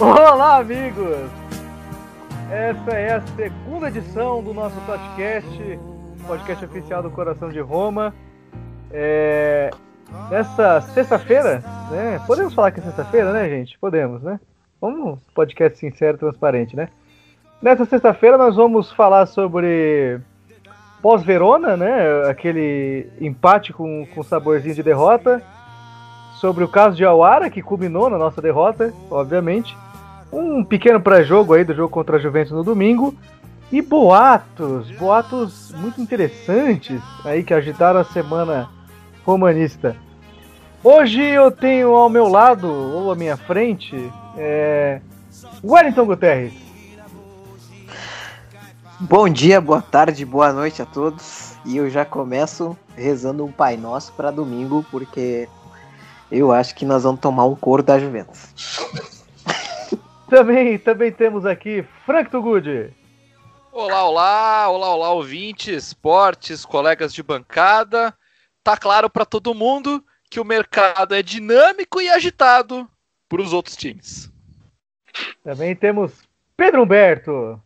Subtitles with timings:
[0.00, 1.30] Olá, amigos!
[2.50, 5.78] Essa é a segunda edição do nosso podcast,
[6.26, 8.14] podcast oficial do Coração de Roma.
[8.90, 9.70] É...
[10.30, 12.18] Nessa sexta-feira, né?
[12.26, 13.78] Podemos falar que é sexta-feira, né, gente?
[13.78, 14.40] Podemos, né?
[14.80, 16.88] Vamos, podcast sincero, transparente, né?
[17.60, 20.18] Nessa sexta-feira nós vamos falar sobre
[21.02, 22.26] pós-Verona, né?
[22.26, 25.42] Aquele empate com, com saborzinho de derrota.
[26.40, 29.76] Sobre o caso de Awara, que culminou na nossa derrota, obviamente.
[30.32, 33.14] Um pequeno pré-jogo aí do jogo contra a Juventus no domingo.
[33.72, 38.68] E boatos, boatos muito interessantes aí que agitaram a semana
[39.24, 39.96] romanista.
[40.82, 43.94] Hoje eu tenho ao meu lado, ou à minha frente,
[44.36, 45.00] é...
[45.62, 46.52] Wellington Guterres.
[48.98, 51.54] Bom dia, boa tarde, boa noite a todos.
[51.64, 55.48] E eu já começo rezando um Pai Nosso para domingo, porque
[56.30, 58.80] eu acho que nós vamos tomar um couro da Juventus.
[60.30, 62.94] também, também temos aqui Frank Tugudi.
[63.72, 68.14] Olá, olá, olá, olá, ouvintes, esportes, colegas de bancada.
[68.62, 72.88] Tá claro para todo mundo que o mercado é dinâmico e agitado
[73.28, 74.30] para os outros times.
[75.42, 76.12] Também temos
[76.56, 77.60] Pedro Humberto.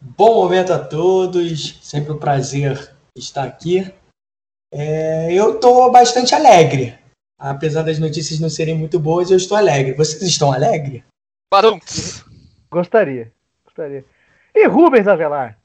[0.00, 3.92] Bom momento a todos, sempre um prazer estar aqui.
[4.72, 6.98] É, eu estou bastante alegre.
[7.38, 9.92] Apesar das notícias não serem muito boas, eu estou alegre.
[9.94, 11.02] Vocês estão alegres?
[11.52, 12.24] Barunks.
[12.70, 13.32] Gostaria,
[13.64, 14.04] gostaria.
[14.54, 15.58] E Rubens Avelar?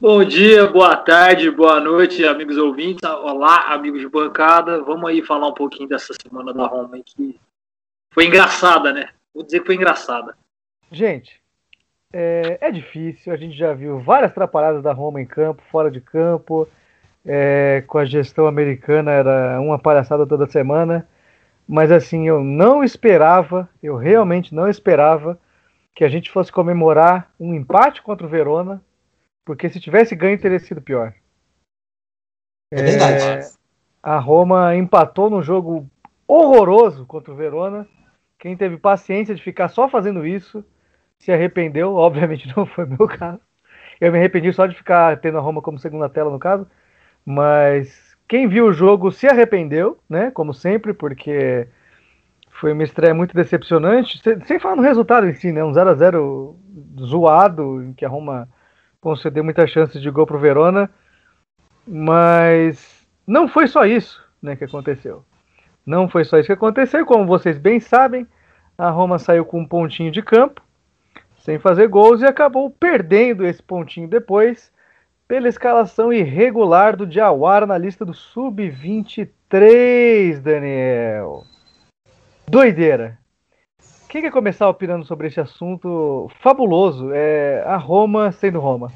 [0.00, 3.02] Bom dia, boa tarde, boa noite, amigos ouvintes.
[3.02, 4.80] Olá, amigos de bancada.
[4.84, 7.36] Vamos aí falar um pouquinho dessa semana da Roma que
[8.12, 9.08] foi engraçada, né?
[9.34, 10.36] Vou dizer que foi engraçada.
[10.92, 11.42] Gente,
[12.12, 13.32] é, é difícil.
[13.32, 16.68] A gente já viu várias atrapalhadas da Roma em campo, fora de campo.
[17.26, 21.08] É, com a gestão americana era uma palhaçada toda semana.
[21.68, 25.38] Mas assim, eu não esperava, eu realmente não esperava
[25.94, 28.82] que a gente fosse comemorar um empate contra o Verona
[29.44, 31.12] porque se tivesse ganho, teria sido pior.
[32.70, 33.24] É verdade.
[33.24, 33.50] É,
[34.02, 35.88] a Roma empatou num jogo
[36.26, 37.86] horroroso contra o Verona.
[38.38, 40.64] Quem teve paciência de ficar só fazendo isso
[41.18, 41.94] se arrependeu.
[41.94, 43.40] Obviamente não foi meu caso.
[44.00, 46.66] Eu me arrependi só de ficar tendo a Roma como segunda tela, no caso.
[47.24, 50.30] Mas quem viu o jogo se arrependeu, né?
[50.30, 51.68] Como sempre, porque
[52.48, 54.22] foi uma estreia muito decepcionante.
[54.46, 55.62] Sem falar no resultado em si, né?
[55.62, 56.56] Um 0 a 0
[56.98, 58.48] zoado, em que a Roma
[59.02, 60.88] concedeu muitas chances de gol para o Verona,
[61.86, 65.22] mas não foi só isso né, que aconteceu.
[65.84, 68.26] Não foi só isso que aconteceu, como vocês bem sabem,
[68.78, 70.62] a Roma saiu com um pontinho de campo,
[71.36, 74.72] sem fazer gols, e acabou perdendo esse pontinho depois
[75.32, 81.44] pela escalação irregular do Diawara na lista do Sub-23, Daniel.
[82.46, 83.16] Doideira.
[84.10, 87.08] Quem quer começar opinando sobre esse assunto fabuloso?
[87.14, 88.92] É a Roma sendo Roma.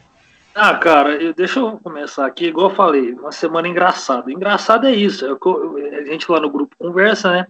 [0.55, 4.31] Ah, cara, eu, deixa eu começar aqui, igual eu falei, uma semana engraçada.
[4.31, 5.31] Engraçado é isso, é
[5.97, 7.47] a gente lá no grupo conversa, né?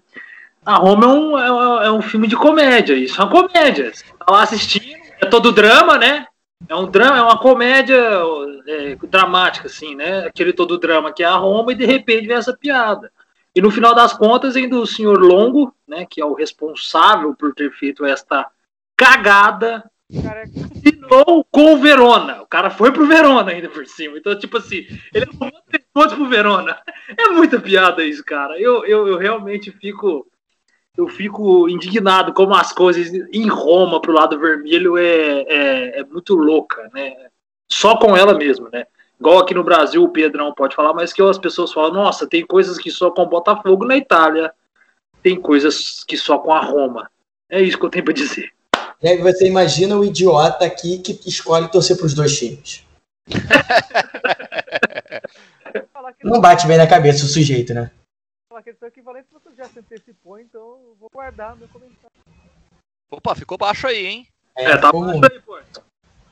[0.65, 3.93] A Roma é um, é, é um filme de comédia, isso é uma comédia.
[3.93, 6.25] Você tá lá assistindo, é todo drama, né?
[6.69, 7.97] É um drama, é uma comédia
[8.67, 10.27] é, dramática, assim, né?
[10.27, 13.13] Aquele todo drama que é a Roma e de repente vem essa piada.
[13.55, 17.55] E no final das contas, ainda o senhor Longo, né, que é o responsável por
[17.55, 18.47] ter feito esta
[18.95, 22.43] cagada, assinou com o Verona.
[22.43, 24.19] O cara foi pro Verona ainda por cima.
[24.19, 26.79] Então, tipo assim, ele arrumou três pontos pro Verona.
[27.17, 28.61] É muita piada isso, cara.
[28.61, 30.27] Eu, eu, eu realmente fico
[30.97, 36.35] eu fico indignado como as coisas em Roma pro lado vermelho é, é, é muito
[36.35, 37.15] louca, né?
[37.71, 38.87] Só com ela mesmo, né?
[39.19, 42.47] Igual aqui no Brasil o Pedrão pode falar, mas que as pessoas falam, nossa, tem
[42.47, 44.53] coisas que só com Botafogo na Itália,
[45.23, 47.11] tem coisas que só com a Roma.
[47.51, 48.53] É isso que eu tenho para dizer.
[49.03, 52.85] E aí você imagina o idiota aqui que escolhe torcer para os dois times.
[56.23, 57.91] Não bate bem na cabeça o sujeito, né?
[58.49, 62.11] Falar que são equivalentes, já se antecipou, então eu vou guardar meu comentário.
[63.11, 64.29] Opa, ficou baixo aí, hein?
[64.57, 65.59] É, tá aí, pô.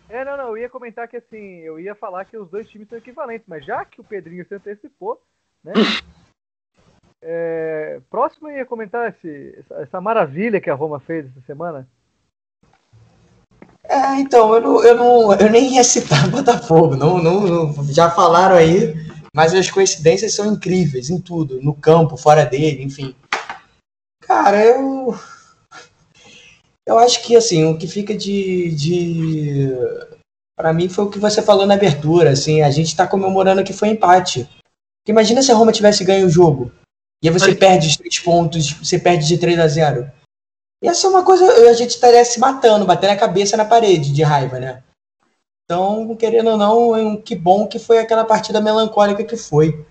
[0.09, 2.89] É, não, não, eu ia comentar que assim, eu ia falar que os dois times
[2.89, 5.21] são equivalentes, mas já que o Pedrinho se antecipou,
[5.63, 5.73] né?
[7.23, 11.89] é, próximo eu ia comentar esse, essa, essa, maravilha que a Roma fez essa semana.
[13.85, 18.11] É, então, eu, não, eu, não, eu nem ia citar Botafogo, não, não, não, já
[18.11, 18.95] falaram aí,
[19.35, 23.15] mas as coincidências são incríveis em tudo, no campo, fora dele, enfim.
[24.23, 25.19] Cara, eu
[26.87, 28.71] eu acho que assim, o que fica de.
[28.75, 29.69] de...
[30.57, 33.73] para mim foi o que você falou na abertura, assim, a gente tá comemorando que
[33.73, 34.45] foi empate.
[34.45, 36.71] Porque imagina se a Roma tivesse ganho o jogo.
[37.23, 40.13] E aí você perde os três pontos, você perde de 3 a 0.
[40.83, 44.23] Ia ser uma coisa, a gente estaria se matando, batendo a cabeça na parede de
[44.23, 44.83] raiva, né?
[45.65, 49.85] Então, querendo ou não, que bom que foi aquela partida melancólica que foi.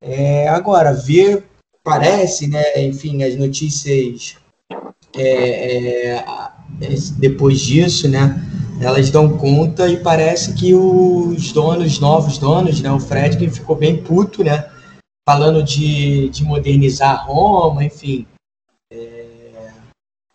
[0.00, 1.44] É, agora, ver,
[1.82, 2.84] parece, né?
[2.84, 4.36] Enfim, as notícias
[5.16, 6.24] é, é,
[7.18, 8.40] depois disso, né?
[8.80, 12.90] Elas dão conta e parece que os donos, novos donos, né?
[12.92, 14.70] O Fred que ficou bem puto, né?
[15.28, 18.26] Falando de, de modernizar Roma, enfim.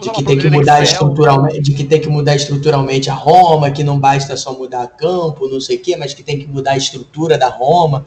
[0.02, 3.72] É, de que tem que mudar estruturalmente, de que tem que mudar estruturalmente a Roma,
[3.72, 6.72] que não basta só mudar campo, não sei o quê, mas que tem que mudar
[6.72, 8.06] a estrutura da Roma.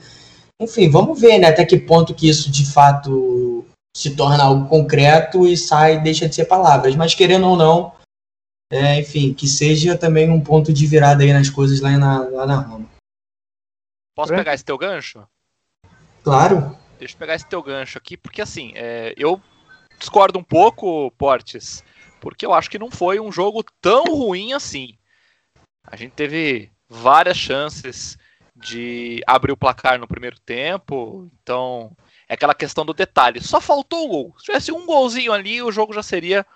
[0.61, 3.65] Enfim, vamos ver, né, até que ponto que isso de fato
[3.97, 6.97] se torna algo concreto e sai, deixa de ser palavras.
[6.97, 7.93] Mas querendo ou não,
[8.73, 12.47] é, enfim, que seja também um ponto de virada aí nas coisas lá na, lá
[12.47, 12.89] na Roma.
[14.17, 15.27] Posso pegar esse teu gancho?
[16.23, 16.77] Claro.
[16.99, 19.41] Deixa eu pegar esse teu gancho aqui, porque assim, é, eu
[19.99, 21.83] discordo um pouco, Portes,
[22.21, 24.97] porque eu acho que não foi um jogo tão ruim assim.
[25.83, 28.17] A gente teve várias chances
[28.55, 31.95] de abrir o placar no primeiro tempo, então
[32.29, 33.43] é aquela questão do detalhe.
[33.43, 34.35] Só faltou o gol.
[34.39, 36.47] Se tivesse um golzinho ali, o jogo já seria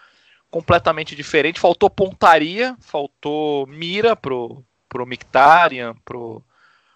[0.51, 1.61] completamente diferente.
[1.61, 6.43] Faltou pontaria, faltou mira pro, pro Mictarian, pro,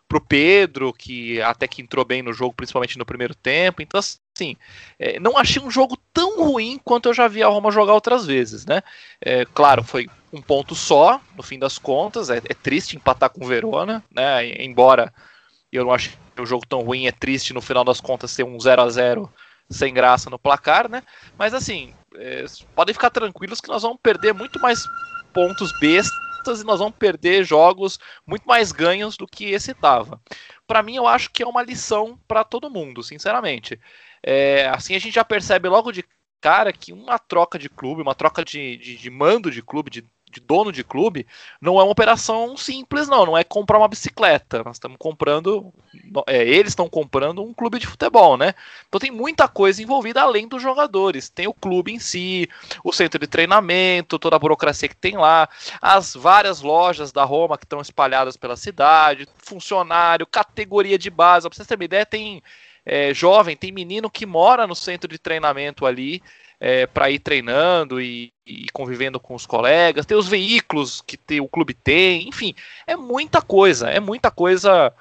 [0.09, 3.83] pro Pedro, que até que entrou bem no jogo, principalmente no primeiro tempo.
[3.83, 4.01] Então,
[4.35, 4.57] assim,
[4.99, 8.27] é, não achei um jogo tão ruim quanto eu já vi a Roma jogar outras
[8.27, 8.83] vezes, né?
[9.21, 12.31] É, claro, foi um ponto só, no fim das contas.
[12.31, 14.47] É, é triste empatar com o Verona, né?
[14.63, 15.13] Embora
[15.71, 18.59] eu não ache o jogo tão ruim, é triste no final das contas ser um
[18.59, 19.33] 0 a 0
[19.71, 21.03] sem graça no placar, né?
[21.39, 22.45] Mas assim, é,
[22.75, 24.83] podem ficar tranquilos que nós vamos perder muito mais
[25.33, 30.21] pontos bestas e nós vamos perder jogos muito mais ganhos do que esse tava.
[30.67, 33.79] Para mim, eu acho que é uma lição para todo mundo, sinceramente.
[34.23, 36.05] É, assim a gente já percebe logo de
[36.41, 40.05] cara que uma troca de clube, uma troca de, de, de mando de clube, de
[40.33, 41.27] de dono de clube,
[41.61, 43.27] não é uma operação simples, não.
[43.27, 44.63] Não é comprar uma bicicleta.
[44.65, 45.73] Nós estamos comprando.
[46.27, 48.55] É, eles estão comprando um clube de futebol, né?
[48.89, 51.29] Então tem muita coisa envolvida além dos jogadores.
[51.29, 52.49] Tem o clube em si,
[52.83, 55.49] o centro de treinamento, toda a burocracia que tem lá,
[55.81, 61.49] as várias lojas da Roma que estão espalhadas pela cidade, funcionário, categoria de base.
[61.49, 62.43] Pra vocês terem uma ideia, tem.
[62.85, 66.23] É, jovem, tem menino que mora no centro de treinamento ali,
[66.59, 71.49] é, para ir treinando e, e, convivendo com os colegas, tem os veículos que o
[71.49, 72.55] clube tem, enfim,
[72.87, 74.93] é muita coisa, é muita coisa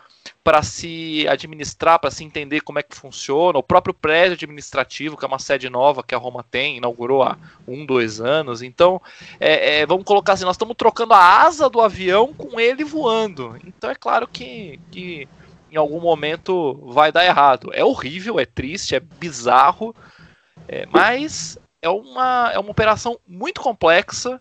[0.44, 3.60] para se administrar, para se entender como é que funciona.
[3.60, 7.38] O próprio prédio administrativo, que é uma sede nova que a Roma tem, inaugurou há
[7.68, 8.64] um, dois anos.
[8.64, 9.00] Então,
[9.40, 13.56] é, é, vamos colocar assim, nós estamos trocando a asa do avião com ele voando.
[13.66, 15.28] Então, é claro que, que
[15.72, 17.72] em algum momento vai dar errado.
[17.74, 19.96] É horrível, é triste, é bizarro.
[20.68, 24.40] É, mas é uma, é uma operação muito complexa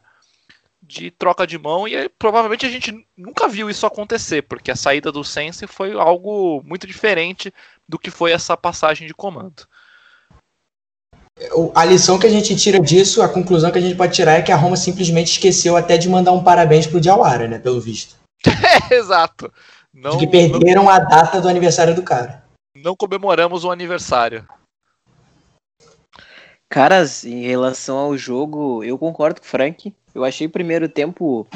[0.83, 5.13] de troca de mão e provavelmente a gente nunca viu isso acontecer, porque a saída
[5.13, 7.55] do Sense foi algo muito diferente
[7.89, 9.69] do que foi essa passagem de comando.
[11.75, 14.43] A lição que a gente tira disso, a conclusão que a gente pode tirar é
[14.43, 18.17] que a Roma simplesmente esqueceu até de mandar um parabéns pro Diawara, né, pelo visto.
[18.45, 19.51] É, exato.
[19.93, 22.45] Não, de que perderam não, a data do aniversário do cara.
[22.77, 24.47] Não comemoramos o aniversário.
[26.69, 29.93] Caras, em relação ao jogo, eu concordo com o Frank.
[30.15, 31.47] Eu achei o primeiro tempo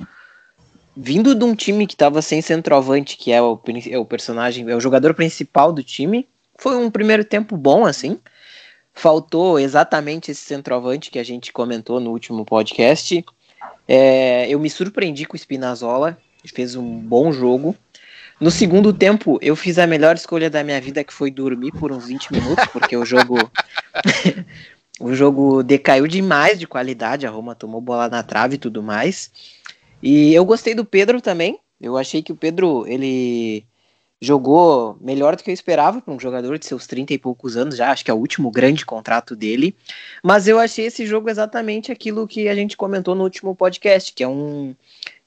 [0.97, 3.61] vindo de um time que estava sem centroavante, que é o,
[3.91, 6.29] é o personagem, é o jogador principal do time.
[6.59, 8.19] Foi um primeiro tempo bom, assim.
[8.93, 13.25] Faltou exatamente esse centroavante que a gente comentou no último podcast.
[13.87, 16.17] É, eu me surpreendi com o Spinazzola,
[16.53, 17.77] fez um bom jogo.
[18.41, 21.93] No segundo tempo, eu fiz a melhor escolha da minha vida, que foi dormir por
[21.93, 23.37] uns 20 minutos, porque o jogo
[25.01, 29.31] o jogo decaiu demais de qualidade, a Roma tomou bola na trave e tudo mais.
[30.03, 31.59] E eu gostei do Pedro também.
[31.81, 33.65] Eu achei que o Pedro, ele
[34.21, 37.77] jogou melhor do que eu esperava para um jogador de seus 30 e poucos anos,
[37.77, 39.77] já acho que é o último grande contrato dele.
[40.23, 44.25] Mas eu achei esse jogo exatamente aquilo que a gente comentou no último podcast, que
[44.25, 44.75] é um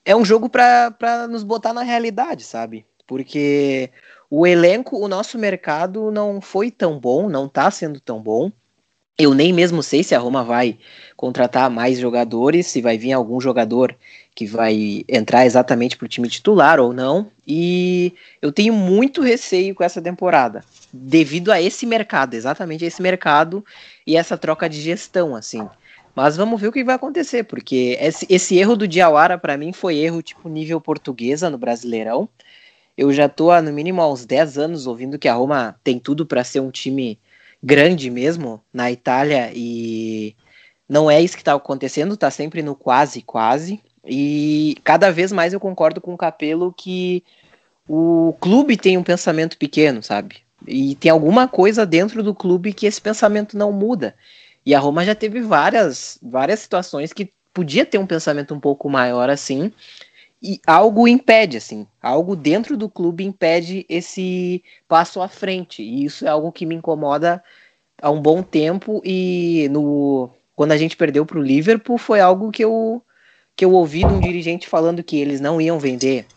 [0.03, 2.85] é um jogo para nos botar na realidade, sabe?
[3.07, 3.89] Porque
[4.29, 8.51] o elenco, o nosso mercado não foi tão bom, não está sendo tão bom.
[9.17, 10.77] Eu nem mesmo sei se a Roma vai
[11.15, 13.95] contratar mais jogadores, se vai vir algum jogador
[14.35, 17.31] que vai entrar exatamente para o time titular ou não.
[17.47, 23.65] E eu tenho muito receio com essa temporada, devido a esse mercado, exatamente esse mercado
[24.05, 25.67] e essa troca de gestão, assim.
[26.13, 29.73] Mas vamos ver o que vai acontecer, porque esse, esse erro do Diawara para mim
[29.73, 32.29] foi erro tipo nível portuguesa no Brasileirão.
[32.97, 35.99] Eu já tô há no mínimo há uns 10 anos ouvindo que a Roma tem
[35.99, 37.19] tudo para ser um time
[37.61, 40.35] grande mesmo na Itália e
[40.89, 43.79] não é isso que tá acontecendo, tá sempre no quase, quase.
[44.05, 47.23] E cada vez mais eu concordo com o Capelo que
[47.87, 50.37] o clube tem um pensamento pequeno, sabe?
[50.65, 54.15] E tem alguma coisa dentro do clube que esse pensamento não muda.
[54.65, 58.89] E a Roma já teve várias, várias situações que podia ter um pensamento um pouco
[58.89, 59.71] maior assim,
[60.41, 65.81] e algo impede, assim, algo dentro do clube impede esse passo à frente.
[65.81, 67.43] E isso é algo que me incomoda
[68.01, 69.01] há um bom tempo.
[69.03, 73.01] E no quando a gente perdeu para o Liverpool foi algo que eu
[73.55, 76.27] que eu ouvi de um dirigente falando que eles não iam vender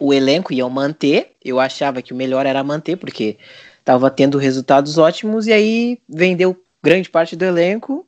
[0.00, 1.32] o elenco, iam manter.
[1.44, 3.38] Eu achava que o melhor era manter, porque
[3.78, 8.04] estava tendo resultados ótimos, e aí vendeu grande parte do elenco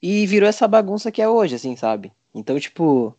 [0.00, 2.12] e virou essa bagunça que é hoje, assim, sabe?
[2.32, 3.16] Então, tipo,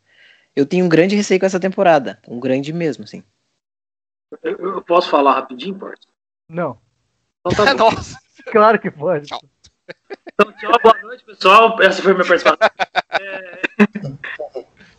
[0.59, 2.19] eu tenho um grande receio com essa temporada.
[2.27, 3.23] Um grande mesmo, assim.
[4.43, 6.05] Eu, eu posso falar rapidinho, Porto?
[6.49, 6.77] Não.
[7.47, 7.91] Então tá bom.
[7.91, 8.17] Nossa,
[8.51, 9.27] Claro que pode.
[9.27, 9.41] Tchau.
[10.33, 11.81] Então, tchau, boa noite, pessoal.
[11.81, 12.57] Essa foi a minha participação.
[13.21, 13.61] É...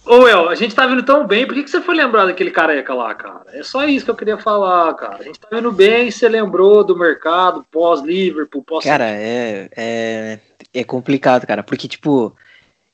[0.07, 2.50] Ô, El, a gente tá vindo tão bem, por que, que você foi lembrar daquele
[2.50, 3.45] careca lá, cara?
[3.49, 5.19] É só isso que eu queria falar, cara.
[5.19, 10.40] A gente tá vindo bem você lembrou do mercado pós-Liverpool, pós Cara, é, é,
[10.73, 12.35] é complicado, cara, porque, tipo,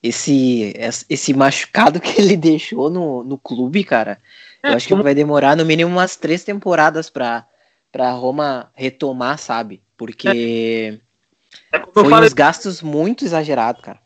[0.09, 0.75] esse,
[1.09, 4.19] esse machucado que ele deixou no, no clube, cara,
[4.63, 7.47] É, eu acho que vai demorar no mínimo umas três temporadas pra,
[7.93, 9.83] pra Roma retomar, sabe?
[9.97, 11.01] Porque
[11.73, 13.99] É eu foi falei, uns gastos muito exagerados, cara.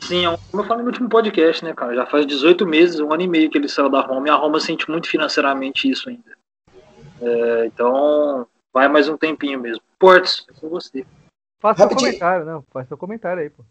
[0.00, 1.94] sim, é como eu falei no último podcast, né, cara?
[1.94, 4.34] Já faz 18 meses, um ano e meio que ele saiu da Roma e a
[4.34, 6.36] Roma sente muito financeiramente isso ainda.
[7.20, 9.82] É, então, vai mais um tempinho mesmo.
[9.98, 11.06] Portos, é com você.
[11.60, 12.62] Faça seu comentário, não.
[12.70, 13.64] Faça seu comentário aí, pô.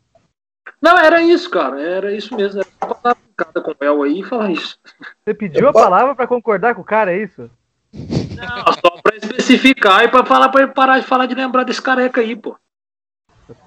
[0.82, 1.82] Não, era isso, cara.
[1.82, 2.62] Era isso mesmo.
[2.62, 4.78] Era só brincada com o El aí e falar isso.
[5.24, 7.50] Você pediu a palavra pra concordar com o cara, é isso?
[7.94, 11.82] Não, só pra especificar e pra falar pra ele parar de falar de lembrar desse
[11.82, 12.58] careca aí, pô.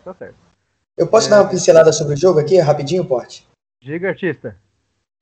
[0.05, 0.37] Tá certo.
[0.97, 3.47] Eu posso dar uma pincelada sobre o jogo aqui, rapidinho, Porte?
[3.81, 4.57] Diga, artista.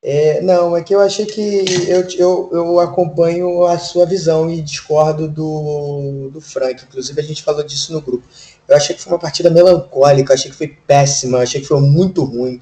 [0.02, 4.62] É, não, é que eu achei que eu, eu, eu acompanho a sua visão e
[4.62, 6.84] discordo do, do Frank.
[6.84, 8.26] Inclusive, a gente falou disso no grupo.
[8.68, 12.24] Eu achei que foi uma partida melancólica, achei que foi péssima, achei que foi muito
[12.24, 12.60] ruim.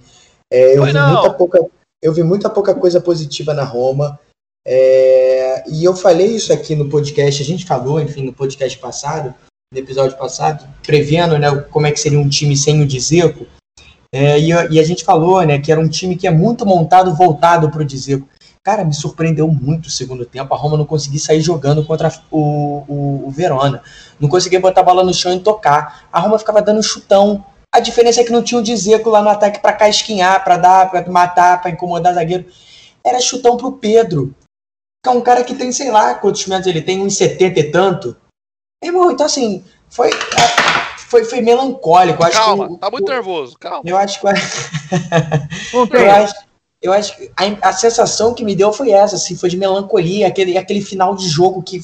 [0.53, 1.13] É, eu, Foi vi não.
[1.15, 1.61] muita pouca,
[2.03, 4.19] eu vi muita pouca coisa positiva na Roma.
[4.67, 9.35] É, e eu falei isso aqui no podcast, a gente falou, enfim, no podcast passado,
[9.73, 13.47] no episódio passado, prevendo né, como é que seria um time sem o Dzeko.
[14.15, 16.65] É, e, a- e a gente falou, né, que era um time que é muito
[16.65, 18.29] montado, voltado para o Dzeko.
[18.65, 20.55] Cara, me surpreendeu muito o segundo tempo.
[20.55, 23.83] A Roma não conseguia sair jogando contra o, o, o Verona.
[24.19, 26.07] Não conseguia botar a bola no chão e tocar.
[26.11, 27.45] A Roma ficava dando chutão.
[27.75, 30.91] A diferença é que não tinha o Dzeko lá no ataque para casquinhar, para dar,
[30.91, 32.47] para matar, para incomodar zagueiro.
[33.05, 34.35] Era chutão pro Pedro.
[35.05, 37.71] Que é um cara que tem, sei lá, quantos metros ele tem, uns 70 e
[37.71, 38.17] tanto.
[38.83, 40.09] Irmão, então assim, foi,
[40.97, 42.25] foi, foi melancólico.
[42.25, 43.83] Acho Calma, que o- tá muito o- nervoso, calma.
[43.85, 44.27] eu acho que
[45.75, 46.09] Não eu tem.
[46.09, 46.35] acho,
[46.85, 50.29] eu acho que a, a sensação que me deu foi essa, assim, foi de melancolia,
[50.29, 51.81] aquele, aquele final de jogo que,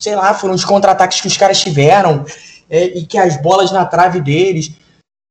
[0.00, 2.24] sei lá, foram os contra-ataques que os caras tiveram
[2.70, 4.70] é, e que as bolas na trave deles.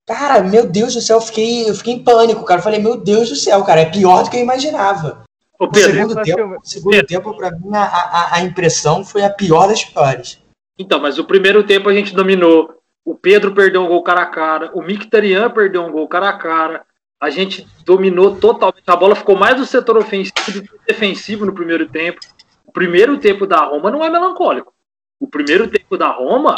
[0.08, 2.60] Cara, meu Deus do céu, eu fiquei, eu fiquei em pânico, cara.
[2.60, 5.24] Eu falei, meu Deus do céu, cara, é pior do que eu imaginava.
[5.60, 9.30] Ô, O segundo tempo, eu- segundo tempo para mim, a, a, a impressão foi a
[9.30, 10.38] pior das piores.
[10.78, 12.76] então, mas o primeiro tempo a gente dominou.
[13.06, 14.72] O Pedro perdeu um gol cara a cara.
[14.74, 16.84] O Mkhitaryan perdeu um gol cara a cara.
[17.26, 18.84] A gente dominou totalmente.
[18.86, 22.20] A bola ficou mais no setor ofensivo do que defensivo no primeiro tempo.
[22.64, 24.72] O primeiro tempo da Roma não é melancólico.
[25.20, 26.54] O primeiro tempo da Roma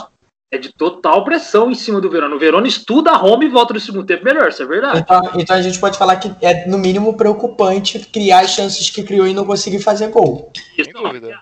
[0.52, 2.36] é de total pressão em cima do Verona.
[2.36, 5.00] O Verona estuda a Roma e volta no segundo tempo melhor, isso é verdade.
[5.00, 9.04] Então, então a gente pode falar que é, no mínimo, preocupante criar as chances que
[9.04, 10.52] criou e não conseguir fazer gol.
[10.78, 11.40] Isso Pedro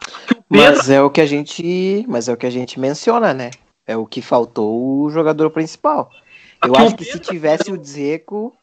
[0.48, 3.50] Mas é o que a gente, mas é o que a gente menciona, né?
[3.88, 6.12] É o que faltou o jogador principal.
[6.64, 8.54] Eu acho que se tivesse o Dzeko,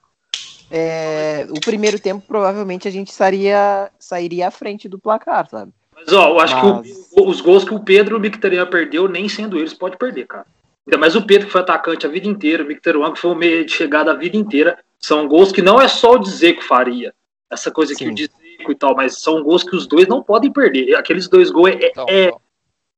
[0.72, 5.70] é, o primeiro tempo provavelmente a gente sairia, sairia à frente do placar, sabe?
[5.94, 8.66] Mas, ó, eu acho Mas- que o- os gols que o Pedro e o Mkhitaryan
[8.66, 10.46] perdeu, nem sendo eles, pode perder, cara.
[10.86, 13.36] Ainda mais o Pedro, que foi atacante a vida inteira, o Mkhitaryan, que foi o
[13.36, 14.78] meio de chegada a vida inteira.
[14.98, 17.12] São gols que não é só o dizer que faria.
[17.50, 18.10] Essa coisa que Sim.
[18.10, 20.94] o Dzeko e tal, mas são gols que os dois não podem perder.
[20.94, 21.88] Aqueles dois gols é...
[21.90, 22.40] Então, é- então,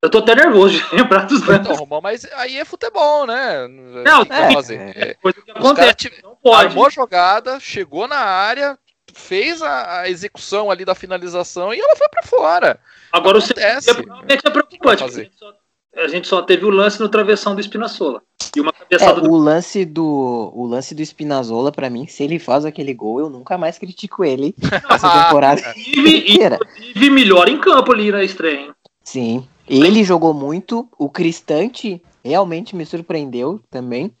[0.05, 1.65] eu tô até nervoso de lembrar dos lances.
[1.65, 3.67] então, Romão, mas aí é futebol, né?
[3.67, 4.79] Não, Tem que é, fazer.
[4.95, 5.09] é.
[5.09, 6.67] É, Coisa que acontece, não pode.
[6.67, 8.77] armou a jogada, chegou na área,
[9.13, 12.79] fez a, a execução ali da finalização e ela foi pra fora.
[13.11, 13.93] Agora o segundo Acontece.
[13.95, 15.03] tempo realmente é preocupante.
[15.03, 15.53] A gente, só,
[15.95, 18.21] a gente só teve o lance no travessão do Espinassola.
[18.55, 22.23] E uma É, cabeçada do o lance do o lance do Spinazzola pra mim, se
[22.23, 24.55] ele faz aquele gol, eu nunca mais critico ele
[24.89, 26.25] essa temporada Inclusive,
[26.79, 28.71] inclusive melhor em campo ali na estreia, hein?
[29.03, 34.11] Sim, ele jogou muito, o Cristante realmente me surpreendeu também.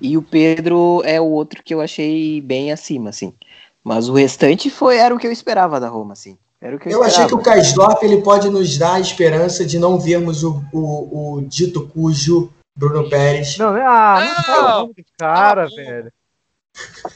[0.00, 3.34] E o Pedro é o outro que eu achei bem acima, assim.
[3.84, 6.38] Mas o restante foi era o que eu esperava da Roma, assim.
[6.60, 9.64] Era o que eu, Eu achei que o Kaisdorf ele pode nos dar a esperança
[9.64, 13.56] de não vermos o, o, o dito cujo Bruno Pérez.
[13.58, 13.74] Não?
[13.74, 14.42] Ah, não Não!
[14.44, 16.12] fala o nome do cara, Tá velho.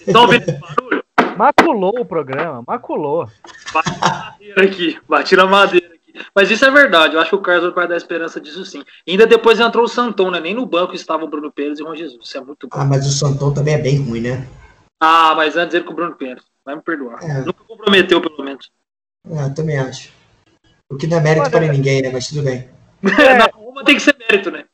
[0.06, 1.04] Estão ouvindo barulho?
[1.36, 3.28] Maculou o programa, maculou.
[3.72, 5.93] Bati na madeira aqui, bati na madeira.
[6.34, 8.82] Mas isso é verdade, eu acho que o Carlos vai dar esperança disso sim.
[9.06, 10.40] E ainda depois entrou o Santão, né?
[10.40, 12.26] Nem no banco estavam o Bruno Pérez e o Juan Jesus.
[12.26, 12.78] Isso é muito bom.
[12.78, 14.46] Ah, mas o Santão também é bem ruim, né?
[15.00, 16.42] Ah, mas antes ele com o Bruno Pérez.
[16.64, 17.22] Vai me perdoar.
[17.22, 17.40] É.
[17.40, 18.70] Nunca comprometeu, pelo menos.
[19.36, 20.12] Ah, também acho.
[20.90, 22.10] O que não é mérito Olha- para ninguém, né?
[22.12, 22.68] Mas tudo bem.
[23.04, 23.36] É.
[23.36, 24.64] Na Roma tem que ser mérito, né?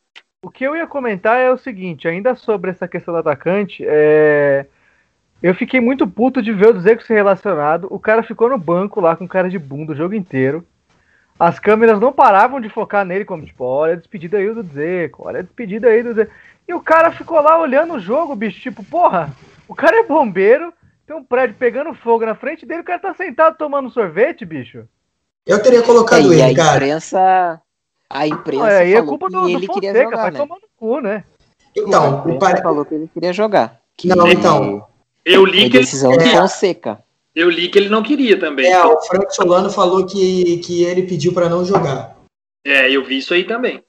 [0.42, 4.66] O que eu ia comentar é o seguinte, ainda sobre essa questão do atacante, é...
[5.42, 7.88] eu fiquei muito puto de ver o Dzeko ser relacionado.
[7.90, 10.64] O cara ficou no banco lá com cara de bunda o jogo inteiro.
[11.40, 15.26] As câmeras não paravam de focar nele, como tipo, olha a despedida aí do Dzeko,
[15.26, 16.30] olha a despedida aí do Dzeko.
[16.68, 19.34] E o cara ficou lá olhando o jogo, bicho, tipo, porra,
[19.66, 20.70] o cara é bombeiro,
[21.06, 24.84] tem um prédio pegando fogo na frente dele, o cara tá sentado tomando sorvete, bicho.
[25.46, 26.76] Eu teria É, colocado a ele, cara.
[26.76, 27.60] imprensa.
[28.10, 30.38] A imprensa aí é falou culpa que do, do ele queria Fonseca, jogar, vai né?
[30.38, 31.24] tomar no cu, né?
[31.24, 32.60] A Então, o pare...
[32.60, 33.80] falou que ele queria jogar.
[33.96, 34.86] Que Não, então.
[35.24, 36.36] Eu li, que ele, decisão do É.
[36.36, 37.02] Fonseca.
[37.34, 38.66] Eu li que ele não queria também.
[38.70, 42.16] é, o Frank Solano falou que, que ele pediu para não jogar.
[42.66, 43.82] É, eu vi isso aí também.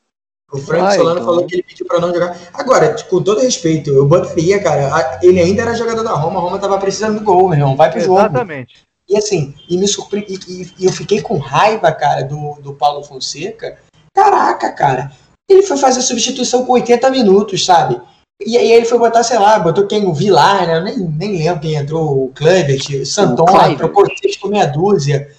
[0.52, 1.26] O Frank Ah, Solano então.
[1.26, 2.38] falou que ele pediu pra não jogar.
[2.54, 6.40] Agora, tipo, com todo respeito, eu botaria, cara, a- ele ainda era jogador da Roma,
[6.40, 8.20] a Roma tava precisando do gol, meu irmão, vai pro jogo.
[8.20, 8.76] Exatamente.
[9.08, 10.26] E assim, e me surpre...
[10.30, 13.78] e, eu fiquei com raiva, cara, do, do Paulo Fonseca.
[14.14, 15.12] Caraca, cara,
[15.50, 18.00] ele foi fazer substituição com 80 minutos, sabe?
[18.46, 20.06] E aí ele foi botar, sei lá, botou quem?
[20.06, 20.78] O Vilar, né?
[20.78, 23.78] Eu nem, nem lembro quem entrou, o Santona, Kluivert.
[23.78, 25.30] trocou seis por meia dúzia.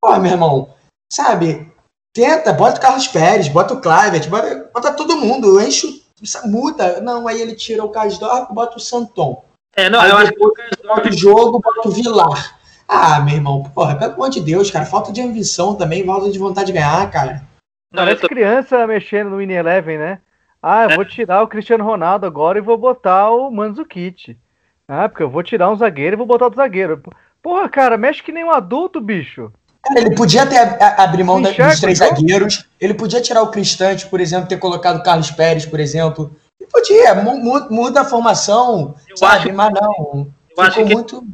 [0.00, 0.74] Pô, meu irmão,
[1.12, 1.70] sabe?
[2.14, 6.02] Tenta, bota o Carlos Pérez, bota o Kluivert, bota, bota todo mundo, enche o...
[6.48, 7.00] Muda.
[7.00, 9.42] Não, aí ele tira o Casdorp, bota o Santon.
[9.74, 12.58] É, não, Aí eu acho que o jogo, bota o Vilar.
[12.86, 16.38] Ah, meu irmão, porra, pelo amor de Deus, cara, falta de ambição também, falta de
[16.38, 17.42] vontade de ganhar, cara.
[17.92, 20.20] Parece tô- criança mexendo no Win Eleven, né?
[20.62, 24.38] Ah, eu vou tirar o Cristiano Ronaldo agora e vou botar o Mandzukic.
[24.86, 27.02] Ah, porque eu vou tirar um zagueiro e vou botar outro zagueiro.
[27.42, 29.52] Porra, cara, mexe que nem um adulto, bicho.
[29.82, 30.58] Cara, ele podia ter
[30.98, 32.16] abrir mão Enxerga dos três o jogo?
[32.16, 36.30] zagueiros, ele podia tirar o Cristante, por exemplo, ter colocado o Carlos Pérez, por exemplo.
[36.60, 39.48] Ele podia, mu- mu- muda a formação, Eu sabe?
[39.48, 40.32] acho- Mas não.
[40.56, 41.24] eu acho que- muito.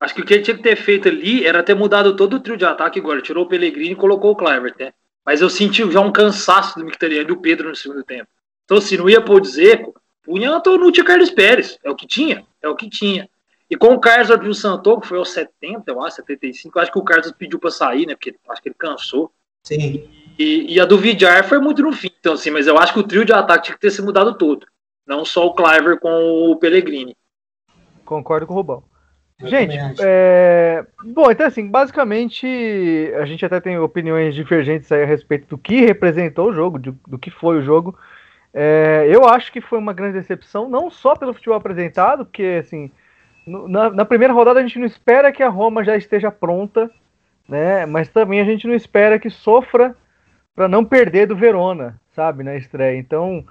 [0.00, 2.40] Acho que o que ele tinha que ter feito ali era ter mudado todo o
[2.40, 3.20] trio de ataque agora.
[3.22, 4.92] Tirou o Pellegrini e colocou o Clivert, né?
[5.26, 8.28] Mas eu senti já um cansaço do Mkhitaryan e do Pedro no segundo tempo.
[8.64, 11.78] Então, se não ia pôr o Dzeko, punha Antonucci e Carlos Pérez.
[11.84, 13.28] É o que tinha, é o que tinha.
[13.70, 16.82] E com o Carlos e o Santon, que foi aos 70, eu acho, 75, eu
[16.82, 18.14] acho que o Carlos pediu pra sair, né?
[18.14, 19.30] Porque acho que ele cansou.
[19.64, 20.08] Sim.
[20.38, 22.98] E, e a do Vidjar foi muito no fim, então assim, mas eu acho que
[22.98, 24.66] o trio de ataque tinha que ter se mudado todo.
[25.06, 27.16] Não só o Cliver com o Pellegrini.
[28.04, 28.84] Concordo com o Rubão.
[29.40, 30.84] Eu Gente, é...
[31.06, 32.46] bom, então assim, basicamente
[33.16, 36.92] a gente até tem opiniões divergentes aí a respeito do que representou o jogo, do,
[37.06, 37.98] do que foi o jogo.
[38.54, 42.88] É, eu acho que foi uma grande decepção, não só pelo futebol apresentado, porque assim,
[43.46, 46.88] na, na primeira rodada a gente não espera que a Roma já esteja pronta,
[47.48, 47.84] né?
[47.86, 49.96] Mas também a gente não espera que sofra
[50.54, 52.96] para não perder do Verona, sabe, na estreia.
[52.96, 53.44] Então,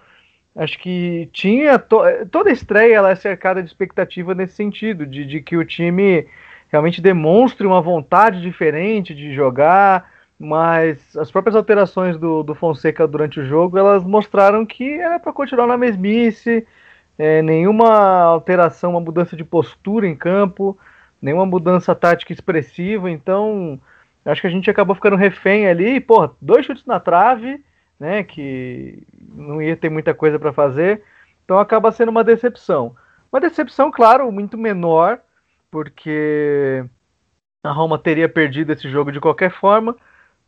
[0.56, 5.42] acho que tinha to- toda estreia ela é cercada de expectativa nesse sentido, de, de
[5.42, 6.28] que o time
[6.72, 10.13] realmente demonstre uma vontade diferente de jogar,
[10.44, 15.32] mas as próprias alterações do, do Fonseca durante o jogo elas mostraram que era para
[15.32, 16.68] continuar na mesmice,
[17.18, 20.78] é, nenhuma alteração, uma mudança de postura em campo,
[21.22, 23.80] nenhuma mudança tática expressiva, então
[24.26, 27.64] acho que a gente acabou ficando refém ali, porra, dois chutes na trave,
[27.98, 29.02] né, que
[29.34, 31.04] não ia ter muita coisa para fazer,
[31.46, 32.94] então acaba sendo uma decepção.
[33.32, 35.20] Uma decepção, claro, muito menor,
[35.72, 36.84] porque
[37.64, 39.96] a Roma teria perdido esse jogo de qualquer forma,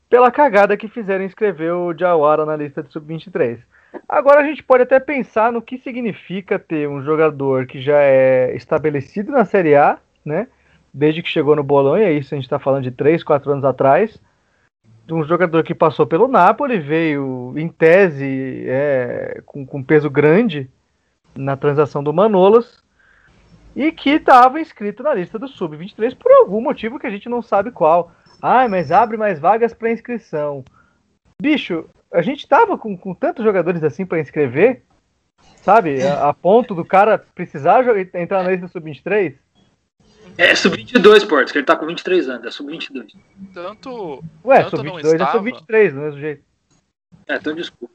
[0.10, 3.60] pela cagada que fizeram em escrever o Jawara na lista de sub-23.
[4.08, 8.56] Agora a gente pode até pensar no que significa ter um jogador que já é
[8.56, 10.48] estabelecido na Série A, né?
[10.94, 14.20] Desde que chegou no Bolonha, isso a gente está falando de 3, 4 anos atrás.
[15.10, 20.70] Um jogador que passou pelo Napoli, veio em tese é, com, com peso grande
[21.36, 22.84] na transação do Manolas
[23.76, 27.42] e que estava inscrito na lista do Sub-23 por algum motivo que a gente não
[27.42, 28.12] sabe qual.
[28.42, 30.64] Ah, mas abre mais vagas para inscrição.
[31.42, 34.84] Bicho, a gente tava com, com tantos jogadores assim para inscrever,
[35.58, 36.02] sabe?
[36.04, 39.36] A, a ponto do cara precisar entrar na lista sub-23.
[40.38, 43.16] É sub-22, Portos, que ele tá com 23 anos, é sub-22.
[43.54, 45.32] Tanto, Ué, Tanto não sub-22 é estava.
[45.32, 46.44] sub-23, do mesmo jeito.
[47.28, 47.94] É, então desculpa.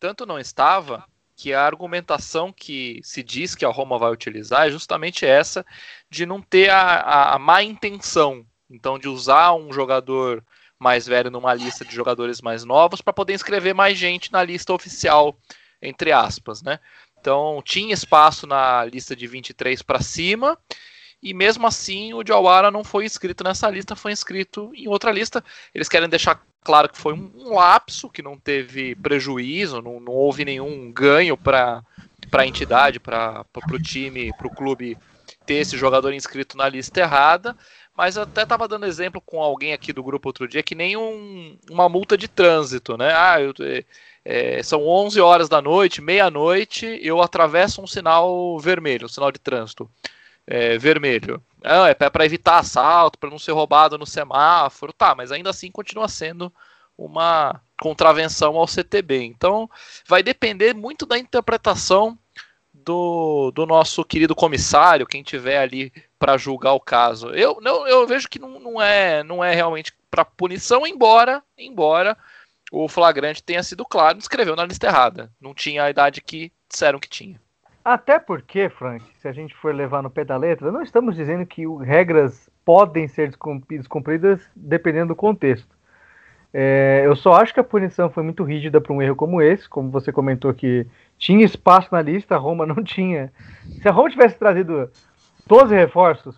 [0.00, 1.04] tanto não estava
[1.36, 5.64] que a argumentação que se diz que a Roma vai utilizar é justamente essa
[6.10, 10.44] de não ter a, a, a má intenção, então de usar um jogador
[10.78, 14.72] mais velho numa lista de jogadores mais novos para poder inscrever mais gente na lista
[14.72, 15.36] oficial,
[15.82, 16.78] entre aspas, né?
[17.20, 20.56] Então tinha espaço na lista de 23 para cima
[21.22, 25.44] e mesmo assim o Jawara não foi inscrito nessa lista, foi inscrito em outra lista.
[25.74, 30.44] Eles querem deixar claro que foi um, lapso, que não teve prejuízo, não, não houve
[30.44, 31.82] nenhum ganho para
[32.32, 34.96] a entidade, para o time, para o clube
[35.44, 37.56] ter esse jogador inscrito na lista errada.
[38.00, 40.96] Mas eu até estava dando exemplo com alguém aqui do grupo outro dia que nem
[40.96, 43.12] um, uma multa de trânsito, né?
[43.14, 43.52] Ah, eu,
[44.24, 49.38] é, são 11 horas da noite, meia-noite, eu atravesso um sinal vermelho, um sinal de
[49.38, 49.86] trânsito
[50.46, 51.42] é, vermelho.
[51.62, 55.70] Não, é para evitar assalto, para não ser roubado no semáforo, tá, mas ainda assim
[55.70, 56.50] continua sendo
[56.96, 59.24] uma contravenção ao CTB.
[59.24, 59.68] Então,
[60.08, 62.18] vai depender muito da interpretação
[62.72, 67.30] do, do nosso querido comissário, quem tiver ali para julgar o caso.
[67.30, 72.16] Eu, eu, eu vejo que não, não, é, não é realmente para punição, embora, embora
[72.70, 75.32] o flagrante tenha sido claro, escreveu na lista errada.
[75.40, 77.40] Não tinha a idade que disseram que tinha.
[77.82, 81.46] Até porque, Frank, se a gente for levar no pé da letra, não estamos dizendo
[81.46, 83.32] que regras podem ser
[83.68, 85.74] descumpridas dependendo do contexto.
[86.52, 89.68] É, eu só acho que a punição foi muito rígida para um erro como esse,
[89.68, 93.32] como você comentou que tinha espaço na lista, a Roma não tinha.
[93.80, 94.90] Se a Roma tivesse trazido
[95.50, 96.36] 12 reforços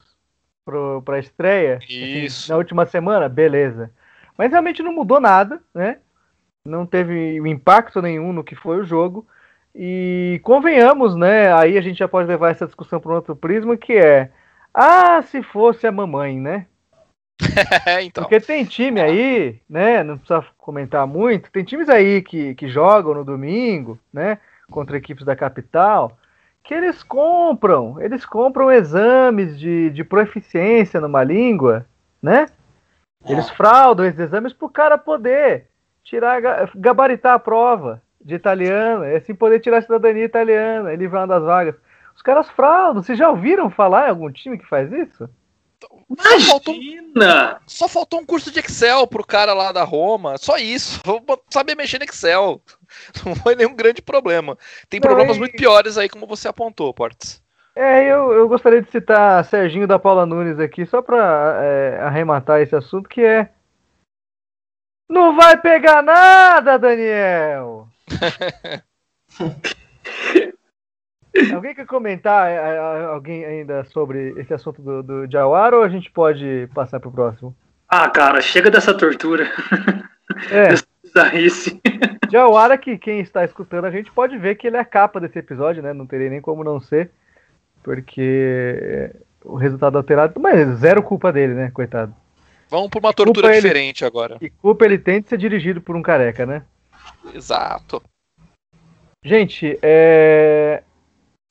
[0.65, 3.91] para a estreia assim, na última semana, beleza.
[4.39, 5.99] Mas realmente não mudou nada, né?
[6.65, 9.27] Não teve impacto nenhum no que foi o jogo.
[9.75, 11.53] E convenhamos, né?
[11.53, 14.31] Aí a gente já pode levar essa discussão para um outro prisma, que é
[14.73, 16.67] ah, se fosse a mamãe, né?
[18.03, 18.25] então.
[18.25, 20.03] Porque tem time aí, né?
[20.03, 21.51] Não precisa comentar muito.
[21.51, 24.39] Tem times aí que, que jogam no domingo, né?
[24.71, 26.17] Contra equipes da capital,
[26.63, 31.87] que eles compram, eles compram exames de, de proficiência numa língua,
[32.23, 32.47] né?
[33.27, 33.55] Eles é.
[33.55, 35.67] fraudam esses exames para o cara poder
[36.05, 36.41] tirar,
[36.75, 41.43] gabaritar a prova de italiano, é assim poder tirar a cidadania italiana e livrar das
[41.43, 41.75] vagas.
[42.15, 43.03] Os caras fraudam.
[43.03, 45.29] Vocês já ouviram falar em algum time que faz isso?
[46.09, 46.39] Imagina!
[46.39, 46.75] Só faltou,
[47.67, 50.37] só faltou um curso de Excel pro cara lá da Roma.
[50.39, 51.01] Só isso.
[51.05, 52.61] Vou saber mexer no Excel.
[53.25, 54.57] Não foi nenhum grande problema.
[54.89, 55.41] Tem Não, problemas e...
[55.41, 57.43] muito piores aí, como você apontou, Portes.
[57.75, 62.61] É, eu, eu gostaria de citar Serginho da Paula Nunes aqui, só para é, arrematar
[62.61, 63.49] esse assunto, que é.
[65.09, 67.89] Não vai pegar nada, Daniel!
[71.55, 75.89] Alguém quer comentar é, é, alguém ainda sobre esse assunto do, do Jawar ou a
[75.89, 77.57] gente pode passar pro próximo?
[77.89, 79.51] Ah, cara, chega dessa tortura.
[80.51, 80.69] É.
[81.03, 81.29] Dessa
[82.33, 85.39] Jawara, que quem está escutando a gente pode ver que ele é a capa desse
[85.39, 85.93] episódio, né?
[85.93, 87.11] Não teria nem como não ser,
[87.83, 89.11] porque
[89.45, 91.71] o resultado alterado, mas zero culpa dele, né?
[91.71, 92.15] Coitado.
[92.71, 94.39] Vamos por uma tortura diferente ele, agora.
[94.41, 96.63] E culpa ele tem de ser dirigido por um careca, né?
[97.35, 98.03] Exato.
[99.23, 100.83] Gente, é...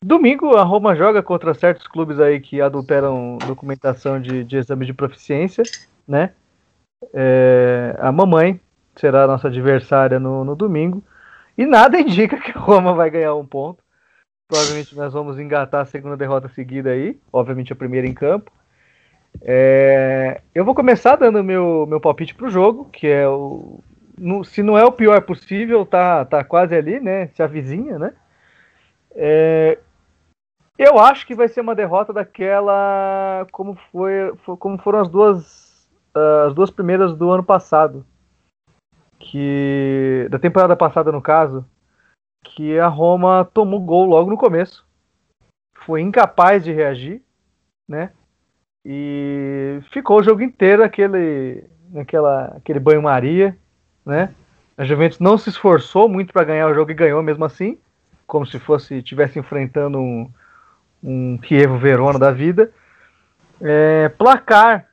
[0.03, 4.95] domingo a Roma joga contra certos clubes aí que adulteram documentação de, de exame de
[4.95, 5.63] proficiência,
[6.07, 6.31] né?
[7.13, 7.95] É...
[7.99, 8.59] A mamãe
[8.95, 11.03] será a nossa adversária no, no domingo.
[11.57, 13.83] E nada indica que a Roma vai ganhar um ponto.
[14.47, 17.19] Provavelmente nós vamos engatar a segunda derrota seguida aí.
[17.31, 18.51] Obviamente a primeira em campo.
[19.41, 20.41] É...
[20.53, 23.79] Eu vou começar dando meu, meu palpite pro jogo, que é o
[24.17, 27.27] no, se não é o pior possível, tá, tá quase ali, né?
[27.29, 28.13] Se avizinha, né?
[29.15, 29.79] É,
[30.77, 35.71] eu acho que vai ser uma derrota daquela como foi, como foram as duas
[36.13, 38.05] as duas primeiras do ano passado,
[39.21, 41.65] que da temporada passada no caso,
[42.43, 44.85] que a Roma tomou gol logo no começo,
[45.85, 47.21] foi incapaz de reagir,
[47.87, 48.11] né?
[48.83, 53.55] E ficou o jogo inteiro aquele naquela aquele banho-maria
[54.05, 54.33] né?
[54.77, 57.77] A Juventus não se esforçou muito para ganhar o jogo e ganhou mesmo assim,
[58.25, 60.29] como se fosse tivesse enfrentando um,
[61.03, 62.71] um Kievo Verona da vida.
[63.59, 64.87] É, placar,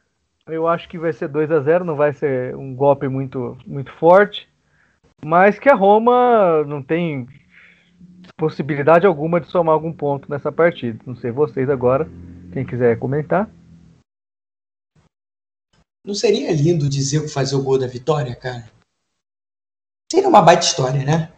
[0.49, 3.93] eu acho que vai ser 2 a 0 não vai ser um golpe muito, muito
[3.93, 4.49] forte,
[5.25, 7.29] mas que a Roma não tem
[8.37, 10.99] possibilidade alguma de somar algum ponto nessa partida.
[11.07, 12.09] Não sei vocês agora,
[12.53, 13.51] quem quiser comentar.
[16.07, 18.71] Não seria lindo dizer fazer o gol da vitória, cara?
[20.11, 21.31] Seria uma baita história, né?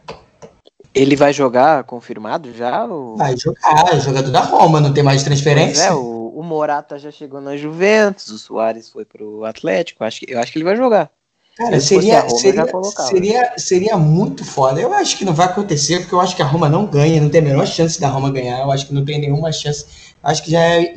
[0.95, 2.85] Ele vai jogar confirmado já?
[2.85, 3.17] Ou...
[3.17, 5.85] Vai jogar, é jogador da Roma, não tem mais transferência.
[5.85, 10.33] é, o, o, Morata já chegou na Juventus, o Soares foi pro Atlético, acho que,
[10.33, 11.11] eu acho que ele vai jogar.
[11.57, 13.09] Cara, Se seria, Roma, seria, colocava.
[13.09, 14.81] seria, seria muito foda.
[14.81, 17.29] Eu acho que não vai acontecer, porque eu acho que a Roma não ganha, não
[17.29, 18.61] tem a menor chance da Roma ganhar.
[18.61, 20.15] Eu acho que não tem nenhuma chance.
[20.23, 20.95] Acho que já é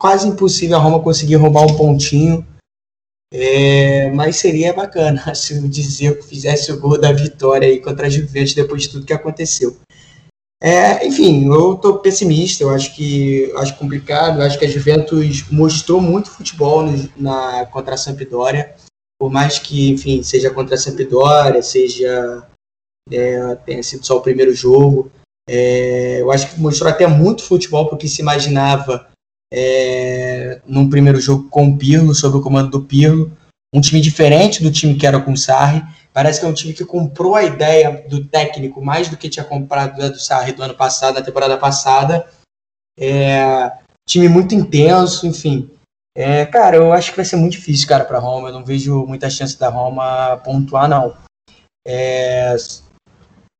[0.00, 2.46] quase impossível a Roma conseguir roubar um pontinho.
[3.32, 8.10] É, mas seria bacana se o Dzeko fizesse o gol da vitória aí contra a
[8.10, 9.76] Juventus depois de tudo que aconteceu.
[10.60, 15.48] É, enfim, eu tô pessimista, eu acho que acho complicado, eu acho que a Juventus
[15.52, 18.74] mostrou muito futebol no- na, contra a Sampdoria
[19.20, 22.46] por mais que, enfim, seja contra a Sampdoria, seja
[23.10, 25.10] é, tenha sido só o primeiro jogo,
[25.48, 29.08] é, eu acho que mostrou até muito futebol porque se imaginava
[29.52, 33.32] é, num primeiro jogo com o Pirlo, sob o comando do Pirlo,
[33.74, 35.82] um time diferente do time que era com o Sarri.
[36.18, 39.44] Parece que é um time que comprou a ideia do técnico mais do que tinha
[39.44, 42.28] comprado da do Sarri do ano passado, na temporada passada.
[42.98, 43.70] É,
[44.04, 45.70] time muito intenso, enfim.
[46.16, 48.48] É, cara, eu acho que vai ser muito difícil, cara, para Roma.
[48.48, 51.16] Eu não vejo muita chance da Roma pontuar, não.
[51.86, 52.56] É,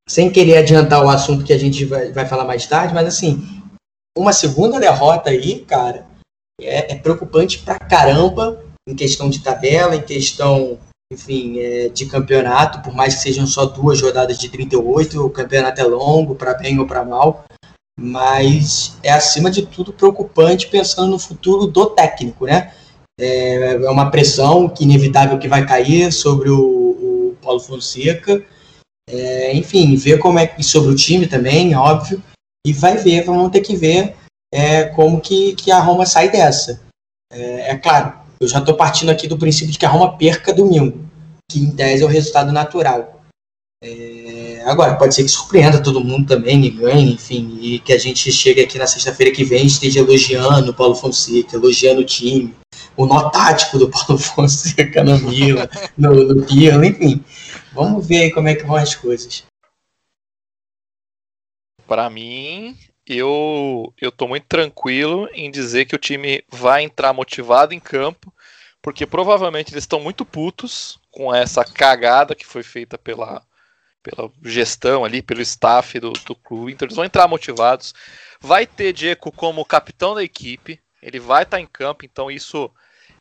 [0.08, 3.62] sem querer adiantar o assunto que a gente vai, vai falar mais tarde, mas assim,
[4.16, 6.04] uma segunda derrota aí, cara,
[6.60, 10.76] é, é preocupante pra caramba em questão de tabela, em questão,
[11.12, 15.80] enfim, é, de campeonato, por mais que sejam só duas rodadas de 38, o campeonato
[15.80, 17.44] é longo, para bem ou para mal
[17.98, 22.72] mas é acima de tudo preocupante pensando no futuro do técnico, né?
[23.20, 28.40] É, é uma pressão que inevitável que vai cair sobre o, o Paulo Fonseca,
[29.10, 32.22] é, enfim, ver como é que sobre o time também, óbvio,
[32.64, 34.14] e vai ver, vamos ter que ver
[34.54, 36.80] é, como que, que a Roma sai dessa.
[37.32, 40.52] É, é claro, eu já estou partindo aqui do princípio de que a Roma perca
[40.52, 41.04] domingo,
[41.50, 43.18] que em tese é o resultado natural.
[43.82, 47.98] É, agora, pode ser que surpreenda todo mundo também e ganhe, enfim, e que a
[47.98, 52.04] gente chegue aqui na sexta-feira que vem e esteja elogiando o Paulo Fonseca, elogiando o
[52.04, 52.54] time,
[52.96, 57.24] o nó tático do Paulo Fonseca no Milan, no, no Pirlo, enfim.
[57.72, 59.44] Vamos ver aí como é que vão as coisas.
[61.86, 62.76] Para mim,
[63.16, 68.32] eu eu tô muito tranquilo em dizer que o time vai entrar motivado em campo,
[68.82, 73.42] porque provavelmente eles estão muito putos com essa cagada que foi feita pela,
[74.02, 76.72] pela gestão ali, pelo staff do, do clube.
[76.72, 77.94] Então eles vão entrar motivados.
[78.40, 82.70] Vai ter Diego como capitão da equipe, ele vai estar em campo, então isso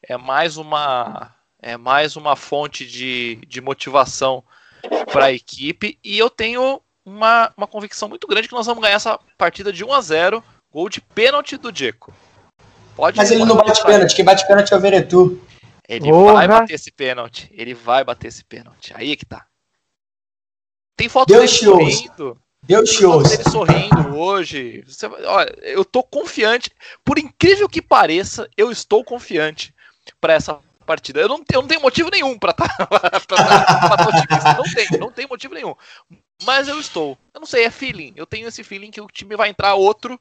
[0.04, 4.44] é mais uma é mais uma fonte de, de motivação
[5.12, 8.96] para a equipe e eu tenho uma, uma convicção muito grande que nós vamos ganhar
[8.96, 12.14] essa partida de 1 a 0 gol de pênalti do Diego.
[12.98, 15.42] Pode Mas ele não bate pênalti, quem bate pênalti é o Veretu.
[15.88, 16.34] Ele Porra.
[16.34, 17.50] vai bater esse pênalti.
[17.54, 18.92] Ele vai bater esse pênalti.
[18.94, 19.46] Aí é que tá.
[20.98, 21.92] Tem foto Deus dele ouça.
[21.92, 22.42] sorrindo.
[22.64, 24.84] Deus Tem te foto dele sorrindo hoje.
[24.86, 26.70] Você olha, eu tô confiante.
[27.06, 29.74] Por incrível que pareça, eu estou confiante
[30.20, 31.22] para essa partida.
[31.22, 32.66] Eu não, eu não tenho motivo nenhum para estar
[34.08, 34.54] otimista.
[34.56, 35.74] Não tenho, não tenho motivo nenhum.
[36.44, 37.18] Mas eu estou.
[37.34, 38.14] Eu não sei, é feeling.
[38.16, 40.20] Eu tenho esse feeling que o time vai entrar outro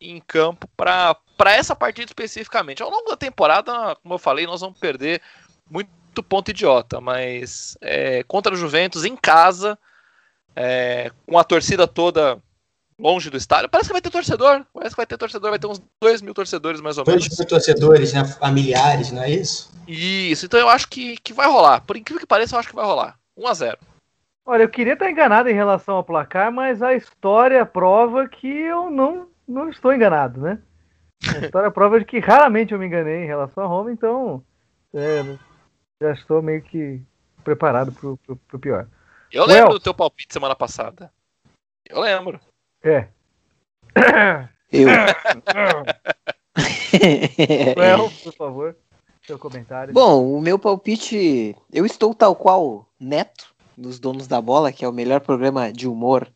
[0.00, 2.82] em campo para essa partida especificamente.
[2.82, 5.22] Ao longo da temporada, como eu falei, nós vamos perder
[5.70, 9.78] muito ponto idiota, mas é, contra o Juventus em casa,
[10.54, 12.38] é, com a torcida toda
[12.98, 14.64] longe do estádio, parece que vai ter torcedor.
[14.72, 17.26] Parece que vai ter torcedor, vai ter uns 2 mil torcedores mais ou menos.
[17.26, 18.24] Dois mil torcedores, né?
[18.24, 19.72] Familiares, não é isso?
[19.88, 21.80] Isso, então eu acho que, que vai rolar.
[21.80, 23.18] Por incrível que pareça, eu acho que vai rolar.
[23.36, 23.78] 1 a 0
[24.46, 28.90] Olha, eu queria estar enganado em relação ao placar, mas a história prova que eu
[28.90, 30.58] não, não estou enganado, né?
[31.34, 34.44] A história prova de que raramente eu me enganei em relação a Roma, então
[34.92, 35.22] é,
[36.02, 37.00] já estou meio que
[37.42, 38.86] preparado pro, pro, pro pior.
[39.32, 39.48] Eu Well.
[39.48, 41.10] lembro do teu palpite semana passada.
[41.88, 42.38] Eu lembro.
[42.82, 43.08] É.
[44.70, 44.88] Eu.
[47.76, 48.76] Well, por favor,
[49.26, 49.92] seu comentário.
[49.92, 51.56] Bom, o meu palpite.
[51.72, 55.88] Eu estou tal qual Neto, nos Donos da Bola, que é o melhor programa de
[55.88, 56.28] humor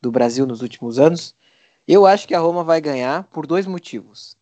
[0.00, 1.34] do Brasil nos últimos anos.
[1.86, 4.36] Eu acho que a Roma vai ganhar por dois motivos.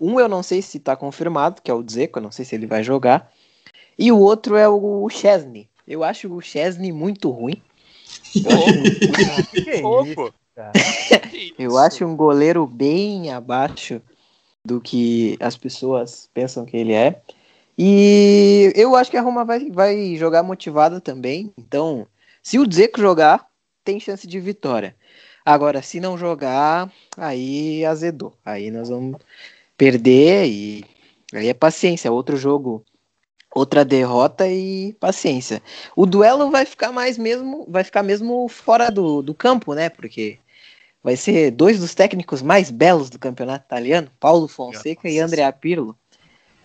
[0.00, 2.54] Um eu não sei se está confirmado, que é o Dzeko, eu não sei se
[2.54, 3.30] ele vai jogar.
[3.98, 5.68] E o outro é o Chesney.
[5.86, 7.60] Eu acho o Chesney muito ruim.
[11.58, 14.02] Eu acho um goleiro bem abaixo
[14.64, 17.20] do que as pessoas pensam que ele é.
[17.76, 21.52] E eu acho que a Roma vai, vai jogar motivada também.
[21.56, 22.06] Então,
[22.42, 23.46] se o Dzeko jogar,
[23.84, 24.94] tem chance de vitória.
[25.44, 28.34] Agora, se não jogar, aí azedou.
[28.44, 29.18] Aí nós vamos
[29.76, 30.84] perder e
[31.32, 32.12] aí é paciência.
[32.12, 32.84] Outro jogo,
[33.50, 35.62] outra derrota e paciência.
[35.96, 39.88] O duelo vai ficar mais mesmo, vai ficar mesmo fora do, do campo, né?
[39.88, 40.38] Porque
[41.02, 45.26] vai ser dois dos técnicos mais belos do campeonato italiano, Paulo Fonseca e Nossa.
[45.26, 45.98] Andrea Pirlo.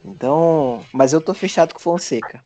[0.03, 2.43] Então, mas eu tô fechado com Fonseca.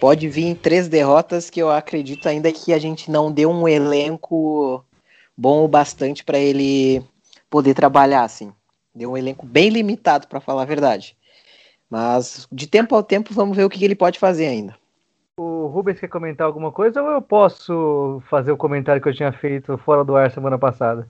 [0.00, 4.84] pode vir três derrotas que eu acredito ainda que a gente não deu um elenco
[5.36, 7.02] bom o bastante para ele
[7.48, 8.52] poder trabalhar assim.
[8.94, 11.16] Deu um elenco bem limitado para falar a verdade.
[11.90, 14.76] Mas de tempo ao tempo vamos ver o que ele pode fazer ainda.
[15.38, 19.32] O Rubens quer comentar alguma coisa ou eu posso fazer o comentário que eu tinha
[19.32, 21.08] feito fora do ar semana passada?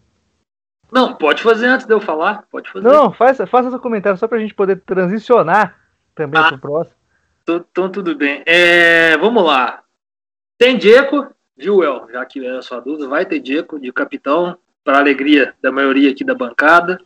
[0.95, 2.45] Não, pode fazer antes de eu falar.
[2.51, 2.87] Pode fazer.
[2.87, 5.77] Não, faça, faça seu comentário só para a gente poder transicionar
[6.15, 6.49] também Ah.
[6.49, 6.97] pro próximo.
[7.43, 8.43] Então tudo bem.
[8.47, 9.83] É, vamos lá.
[10.57, 11.27] Tem Diego,
[11.57, 12.09] viu, El?
[12.13, 16.11] Já que era a sua dúvida, vai ter Diego de capitão, para alegria da maioria
[16.11, 17.01] aqui da bancada.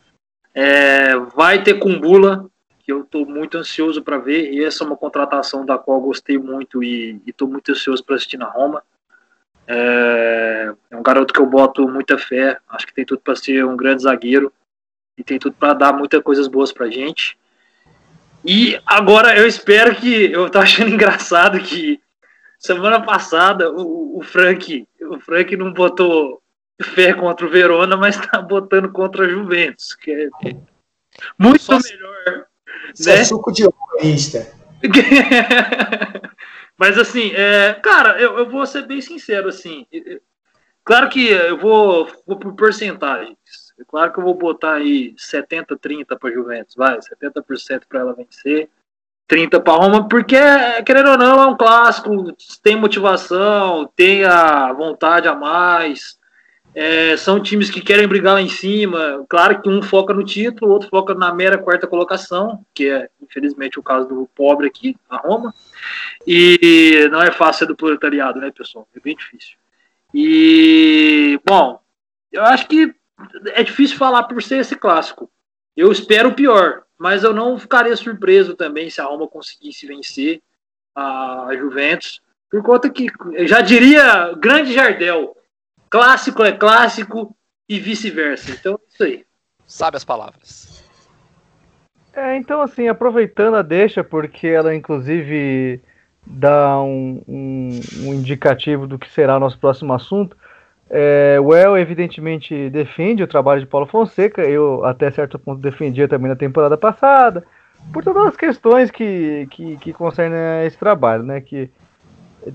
[0.53, 2.47] É, vai ter Kumbula,
[2.81, 6.37] que eu estou muito ansioso para ver, e essa é uma contratação da qual gostei
[6.37, 8.83] muito e estou muito ansioso para assistir na Roma.
[9.71, 13.65] É, é um garoto que eu boto muita fé, acho que tem tudo para ser
[13.67, 14.51] um grande zagueiro
[15.17, 17.37] e tem tudo para dar muitas coisas boas para gente.
[18.45, 20.33] E agora eu espero que.
[20.33, 22.01] Eu tô achando engraçado que
[22.59, 24.87] semana passada o, o Frank.
[25.03, 26.41] O Frank não botou
[26.81, 30.29] fé contra o Verona, mas tá botando contra a Juventus, que é
[31.39, 32.47] muito Só- melhor.
[33.07, 33.25] É Né?
[33.25, 34.47] suco de humorista.
[36.79, 39.85] Mas assim, é, cara, eu, eu vou ser bem sincero, assim.
[40.85, 43.37] Claro que eu vou, vou por porcentagens.
[43.79, 48.69] É claro que eu vou botar aí 70-30 para Juventus, vai, 70% para ela vencer,
[49.27, 50.37] 30 para Roma, porque,
[50.87, 56.18] querendo ou não, é um clássico, tem motivação, tem a vontade a mais.
[56.81, 59.27] É, são times que querem brigar lá em cima.
[59.29, 63.11] Claro que um foca no título, o outro foca na mera quarta colocação, que é,
[63.21, 65.53] infelizmente, o caso do pobre aqui, a Roma.
[66.25, 68.87] E não é fácil ser do proletariado, né, pessoal?
[68.95, 69.57] É bem difícil.
[70.15, 71.81] E, bom,
[72.31, 72.95] eu acho que
[73.47, 75.29] é difícil falar por ser esse clássico.
[75.77, 80.41] Eu espero o pior, mas eu não ficaria surpreso também se a Roma conseguisse vencer
[80.95, 83.09] a Juventus, por conta que,
[83.47, 85.37] já diria grande Jardel,
[85.91, 87.35] clássico é clássico
[87.69, 88.53] e vice-versa.
[88.53, 89.25] Então, é isso aí.
[89.67, 90.83] Sabe as palavras.
[92.15, 95.81] É, então assim, aproveitando a deixa, porque ela inclusive
[96.27, 100.37] dá um, um- um indicativo do que será nosso próximo assunto.
[100.91, 106.09] É, o El evidentemente defende o trabalho de Paulo Fonseca, eu até certo ponto defendia
[106.09, 107.45] também na temporada passada,
[107.93, 111.41] por todas as questões que, que, que concernem a esse trabalho, né?
[111.43, 111.71] Que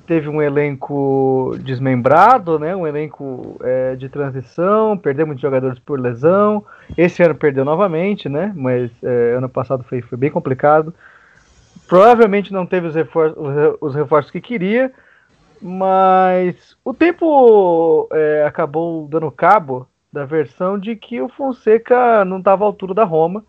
[0.05, 2.75] teve um elenco desmembrado, né?
[2.75, 6.65] Um elenco é, de transição, perdeu muitos jogadores por lesão.
[6.97, 8.51] Esse ano perdeu novamente, né?
[8.55, 10.93] Mas é, ano passado foi, foi bem complicado.
[11.87, 14.91] Provavelmente não teve os, refor os re- os reforços que queria,
[15.61, 22.63] mas o tempo é, acabou dando cabo da versão de que o Fonseca não estava
[22.63, 23.43] à altura da Roma.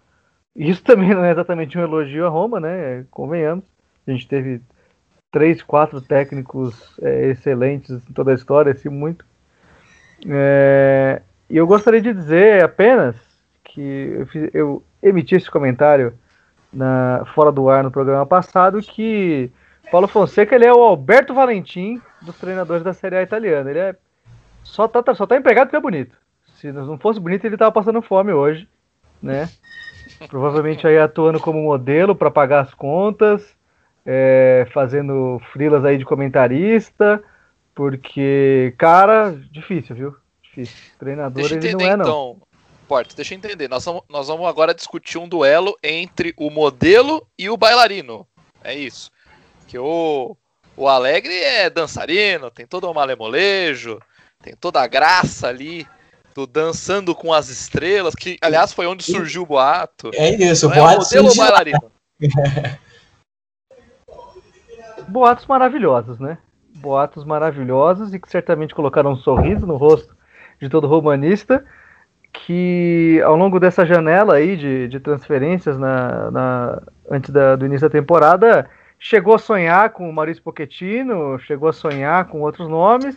[0.57, 3.05] Isso também não é exatamente um elogio à Roma, né?
[3.11, 3.65] Convenhamos.
[4.07, 4.61] A gente teve
[5.35, 9.27] três, quatro técnicos é, excelentes em toda a história, se muito.
[10.29, 11.21] É,
[11.51, 13.17] e eu gostaria de dizer apenas
[13.65, 16.15] que eu, fiz- eu emiti esse comentário
[16.73, 19.51] na, fora do ar no programa passado que
[19.91, 23.69] Paulo Fonseca ele é o Alberto Valentim dos treinadores da Série A italiana.
[23.69, 23.97] Ele é
[24.63, 26.17] só tá, só tá empregado porque é bonito.
[26.61, 28.69] Se não fosse bonito, ele tava passando fome hoje,
[29.21, 29.49] né?
[30.29, 33.45] Provavelmente aí atuando como modelo para pagar as contas,
[34.07, 37.23] é, fazendo frilas aí de comentarista,
[37.75, 40.17] porque, cara, difícil, viu?
[40.43, 40.77] Difícil.
[40.99, 42.05] Treinador Deixa ele entender não é, não.
[42.05, 42.37] então.
[42.87, 43.69] Porto, deixa eu entender.
[43.69, 48.27] Nós vamos, nós vamos agora discutir um duelo entre o modelo e o bailarino.
[48.63, 49.11] É isso.
[49.67, 50.37] Que o,
[50.77, 53.99] o Alegre é dançarino, tem todo o malemolejo,
[54.43, 55.87] tem toda a graça ali
[56.35, 60.11] do dançando com as estrelas, que aliás foi onde surgiu o boato.
[60.15, 61.93] É isso, o Não é o boato modelo ou o surgiu bailarino?
[65.09, 66.39] Boatos maravilhosos, né?
[66.77, 70.15] Boatos maravilhosos e que certamente colocaram um sorriso no rosto
[70.61, 71.65] de todo romanista
[72.33, 77.89] que ao longo dessa janela aí de, de transferências na, na- antes da- do início
[77.89, 78.69] da temporada
[78.99, 83.17] chegou a sonhar com o Maurício Pochettino, chegou a sonhar com outros nomes,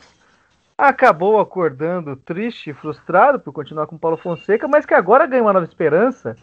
[0.78, 5.42] acabou acordando triste e frustrado por continuar com o Paulo Fonseca, mas que agora ganha
[5.42, 6.36] uma nova esperança,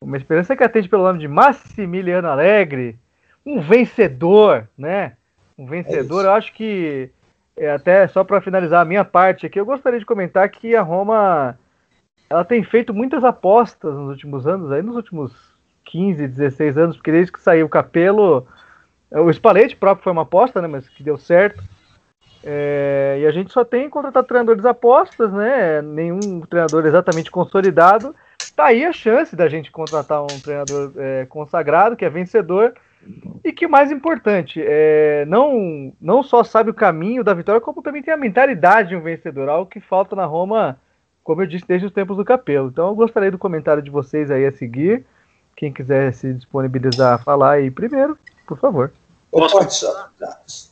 [0.00, 2.98] uma esperança que atende pelo nome de Massimiliano Alegre,
[3.46, 5.12] um vencedor, né?
[5.56, 6.20] Um vencedor.
[6.20, 6.28] isso.
[6.28, 7.10] eu acho que
[7.56, 10.82] é, até só para finalizar a minha parte aqui, eu gostaria de comentar que a
[10.82, 11.56] Roma
[12.28, 15.32] ela tem feito muitas apostas nos últimos anos, aí nos últimos
[15.84, 18.46] 15, 16 anos, porque desde que saiu o Capelo,
[19.10, 21.62] o Spalletti próprio foi uma aposta, né, mas que deu certo.
[22.48, 25.82] É, e a gente só tem contratado treinadores apostas, né?
[25.82, 28.14] Nenhum treinador exatamente consolidado.
[28.54, 32.72] Tá aí a chance da gente contratar um treinador é, consagrado, que é vencedor.
[33.44, 38.02] E que mais importante, é, não, não só sabe o caminho da vitória, como também
[38.02, 40.78] tem a mentalidade de um vencedor, algo que falta na Roma,
[41.22, 42.68] como eu disse, desde os tempos do Capelo.
[42.68, 45.04] Então eu gostaria do comentário de vocês aí a seguir.
[45.54, 48.92] Quem quiser se disponibilizar a falar aí primeiro, por favor.
[49.30, 49.86] Posso...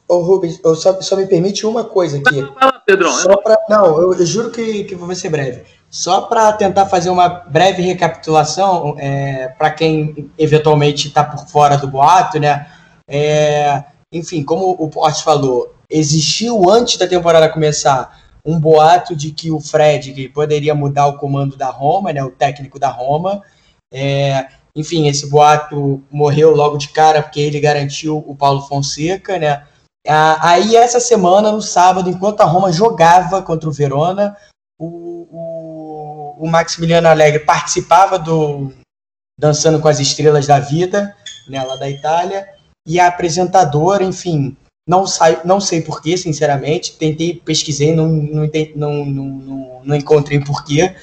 [0.08, 2.40] ô Rubens, só, só, me permite uma coisa aqui.
[2.40, 3.12] Vai lá, Pedrão.
[3.12, 5.62] Só pra, não, eu, eu juro que, que vou ser breve.
[5.90, 11.86] Só para tentar fazer uma breve recapitulação, é, para quem eventualmente está por fora do
[11.86, 12.66] boato, né?
[13.08, 19.50] É, enfim, como o Porte falou, existiu antes da temporada começar um boato de que
[19.50, 22.22] o Fred que poderia mudar o comando da Roma, né?
[22.22, 23.42] O técnico da Roma.
[23.92, 29.62] É, enfim, esse boato morreu logo de cara porque ele garantiu o Paulo Fonseca, né?
[30.06, 34.36] Aí essa semana, no sábado, enquanto a Roma jogava contra o Verona,
[34.78, 34.86] o,
[35.30, 38.72] o, o Maximiliano Alegre participava do
[39.38, 41.16] Dançando com as Estrelas da Vida,
[41.48, 42.46] né, lá da Itália,
[42.86, 49.04] e a apresentadora, enfim, não, sai, não sei porquê, sinceramente, tentei, pesquisei, não, não, não,
[49.04, 50.94] não, não encontrei porquê.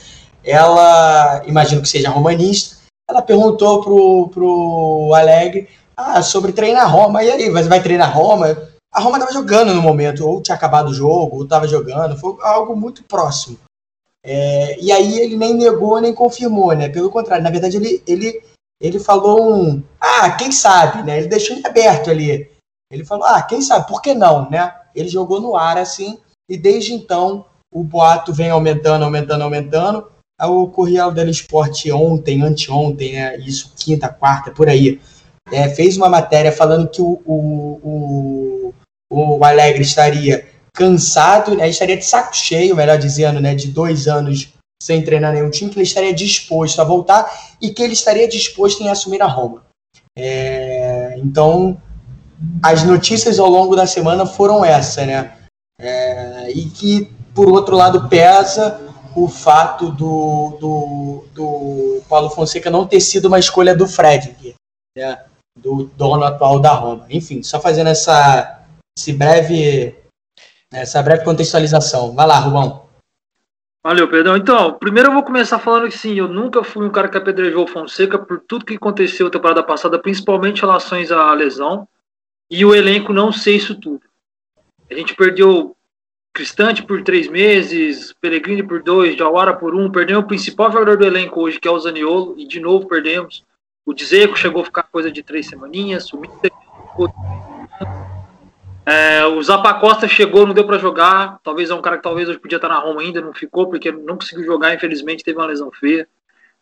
[0.43, 2.77] Ela, imagino que seja romanista,
[3.09, 7.23] ela perguntou pro, pro Alegre ah, sobre treinar Roma.
[7.23, 8.70] E aí, você vai treinar Roma?
[8.93, 12.35] A Roma estava jogando no momento, ou tinha acabado o jogo, ou estava jogando, foi
[12.41, 13.57] algo muito próximo.
[14.23, 16.89] É, e aí ele nem negou nem confirmou, né?
[16.89, 18.43] Pelo contrário, na verdade ele, ele,
[18.79, 21.17] ele falou um, ah, quem sabe, né?
[21.17, 22.51] Ele deixou em aberto ali.
[22.91, 24.75] Ele falou, ah, quem sabe, por que não, né?
[24.93, 26.19] Ele jogou no ar assim,
[26.49, 30.11] e desde então o boato vem aumentando, aumentando, aumentando.
[30.43, 33.37] O Correio del Esporte ontem, anteontem, né?
[33.37, 34.99] Isso, quinta, quarta, por aí,
[35.51, 38.73] é, fez uma matéria falando que o, o,
[39.11, 44.53] o Alegre estaria cansado, né, estaria de saco cheio, melhor dizendo, né, de dois anos
[44.81, 47.29] sem treinar nenhum time, que ele estaria disposto a voltar
[47.61, 49.63] e que ele estaria disposto em assumir a Roma.
[50.17, 51.79] É, então,
[52.63, 55.33] as notícias ao longo da semana foram essa, né?
[55.79, 58.79] É, e que, por outro lado, pesa
[59.15, 64.55] o fato do, do, do Paulo Fonseca não ter sido uma escolha do Fred,
[64.97, 65.19] né?
[65.59, 67.05] do dono atual da Roma.
[67.09, 68.60] Enfim, só fazendo essa,
[68.97, 69.95] esse breve,
[70.71, 72.13] essa breve contextualização.
[72.13, 72.89] Vai lá, Rubão.
[73.83, 74.37] Valeu, Pedrão.
[74.37, 77.63] Então, primeiro eu vou começar falando que sim, eu nunca fui um cara que apedrejou
[77.63, 81.87] o Fonseca por tudo que aconteceu na temporada passada, principalmente em relações à lesão.
[82.49, 84.01] E o elenco não sei isso tudo.
[84.89, 85.75] A gente perdeu
[86.33, 91.05] Cristante por três meses, Peregrini por dois, Jawara por um, perdemos o principal jogador do
[91.05, 93.43] elenco hoje, que é o Zaniolo, e de novo perdemos.
[93.85, 96.51] O Dzeko chegou a ficar coisa de três semaninhas, o Mitter
[98.85, 101.39] é, o Zapacosta chegou, não deu para jogar.
[101.43, 103.91] Talvez é um cara que talvez hoje podia estar na Roma ainda, não ficou, porque
[103.91, 106.07] não conseguiu jogar, infelizmente, teve uma lesão feia.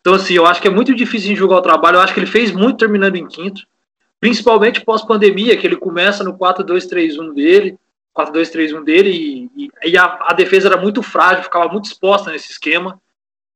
[0.02, 1.98] Então, assim, eu acho que é muito difícil jogar o trabalho.
[1.98, 3.62] Eu acho que ele fez muito terminando em quinto,
[4.20, 7.78] principalmente pós-pandemia, que ele começa no 4-2-3-1 dele,
[8.18, 12.52] 4-2-3-1 dele, e, e, e a, a, defesa era muito frágil, ficava muito exposta nesse
[12.52, 13.00] esquema.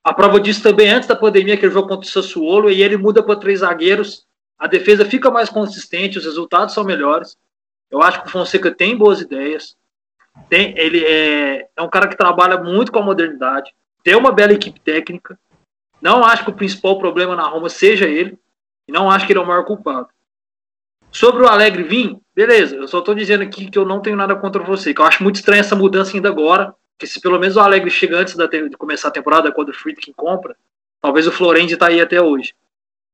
[0.04, 3.24] A prova disso também antes da pandemia, aquele jogo contra o Sassuolo, e ele muda
[3.24, 4.26] para três zagueiros,
[4.58, 7.38] a defesa fica mais consistente, os resultados são melhores.
[7.94, 9.78] Eu acho que o Fonseca tem boas ideias.
[10.50, 13.72] Tem, ele é, é um cara que trabalha muito com a modernidade,
[14.04, 15.40] tem uma bela equipe técnica.
[16.02, 18.36] Não acho que o principal problema na Roma seja ele,
[18.88, 20.08] e não acho que ele é o maior culpado.
[21.12, 24.36] Sobre o Alegre vir, beleza, eu só estou dizendo aqui que eu não tenho nada
[24.36, 27.56] contra você, que eu acho muito estranha essa mudança ainda agora, porque se pelo menos
[27.56, 30.58] o Alegre chega antes de começar a temporada, quando o Friedkin compra,
[31.00, 32.56] talvez o Florenzi tá aí até hoje.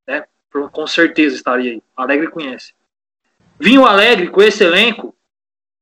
[0.07, 0.23] Né?
[0.71, 1.83] Com certeza estaria aí.
[1.97, 2.73] O Alegre conhece.
[3.59, 5.15] Vinho Alegre com esse elenco,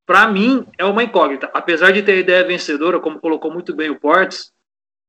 [0.06, 1.50] para mim, é uma incógnita.
[1.54, 4.52] Apesar de ter ideia vencedora, como colocou muito bem o Portes,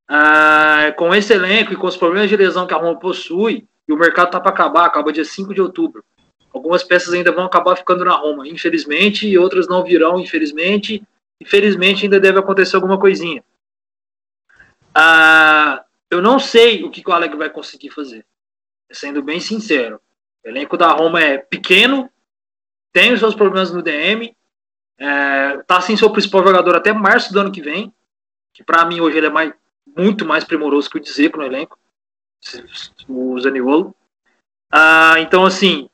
[0.08, 3.92] ah, com esse elenco e com os problemas de lesão que a Roma possui, e
[3.92, 6.04] o mercado tá para acabar, acaba dia 5 de outubro.
[6.52, 11.02] Algumas peças ainda vão acabar ficando na Roma, infelizmente, e outras não virão, infelizmente,
[11.40, 13.44] Infelizmente ainda deve acontecer alguma coisinha.
[14.94, 18.26] Ah, eu não sei o que o Alegre vai conseguir fazer.
[18.90, 20.00] Sendo bem sincero.
[20.44, 22.10] O elenco da Roma é pequeno,
[22.92, 24.34] tem os seus problemas no DM,
[24.98, 27.92] é, tá sem seu principal jogador até março do ano que vem,
[28.52, 29.52] que para mim hoje ele é mais,
[29.96, 31.78] muito mais primoroso que o Dzeko no elenco,
[33.08, 33.94] o Zaniolo.
[34.70, 35.88] Ah, então, assim,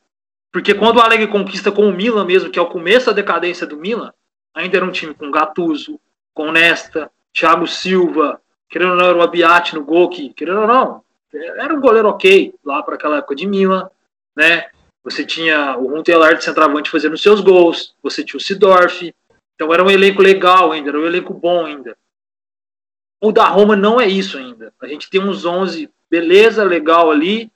[0.50, 3.66] porque quando o Alegre conquista com o Milan mesmo, que é o começo da decadência
[3.66, 4.12] do Milan,
[4.54, 6.00] ainda era um time com Gattuso,
[6.32, 10.66] com Nesta, Thiago Silva, querendo ou não, era o Abiati no gol, que, querendo ou
[10.66, 13.90] não, era um goleiro ok lá para aquela época de Milan,
[14.36, 14.68] né?
[15.04, 19.14] Você tinha o Runtelar de centroavante fazendo seus gols, você tinha o Sidorf,
[19.54, 21.96] então era um elenco legal ainda, era um elenco bom ainda.
[23.20, 24.72] O da Roma não é isso ainda.
[24.80, 27.52] A gente tem uns 11, beleza, legal ali,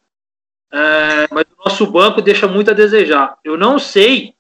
[0.71, 3.39] é, mas o nosso banco deixa muito a desejar.
[3.43, 4.35] Eu não sei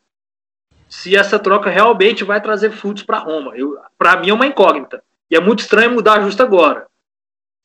[0.89, 3.53] se essa troca realmente vai trazer frutos para Roma.
[3.97, 5.03] Para mim é uma incógnita.
[5.31, 6.87] E é muito estranho mudar justo agora.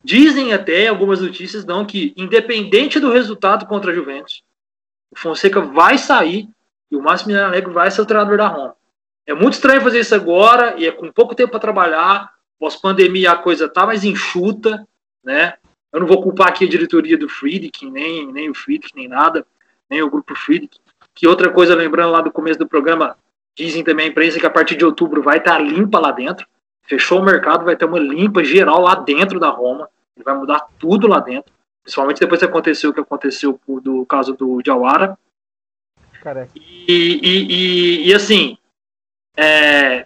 [0.03, 4.43] Dizem até algumas notícias não que, independente do resultado contra a Juventus,
[5.13, 6.49] o Fonseca vai sair
[6.91, 8.75] e o Massimiliano Allegri vai ser o treinador da Roma.
[9.25, 12.33] É muito estranho fazer isso agora e é com pouco tempo para trabalhar.
[12.59, 14.85] Pós-pandemia a coisa tá mais enxuta,
[15.23, 15.53] né?
[15.91, 19.45] Eu não vou culpar aqui a diretoria do Friedrich, nem, nem o Friedrich, nem nada,
[19.87, 20.79] nem o grupo Friedrich.
[21.13, 23.15] Que outra coisa, lembrando lá do começo do programa,
[23.55, 26.47] dizem também a imprensa que a partir de outubro vai estar limpa lá dentro.
[26.81, 29.87] Fechou o mercado, vai ter uma limpa geral lá dentro da Roma.
[30.17, 31.53] Ele vai mudar tudo lá dentro.
[31.83, 35.17] Principalmente depois que aconteceu o que aconteceu do caso do Jawara.
[36.55, 38.57] E, e, e, e, assim,
[39.35, 40.05] é,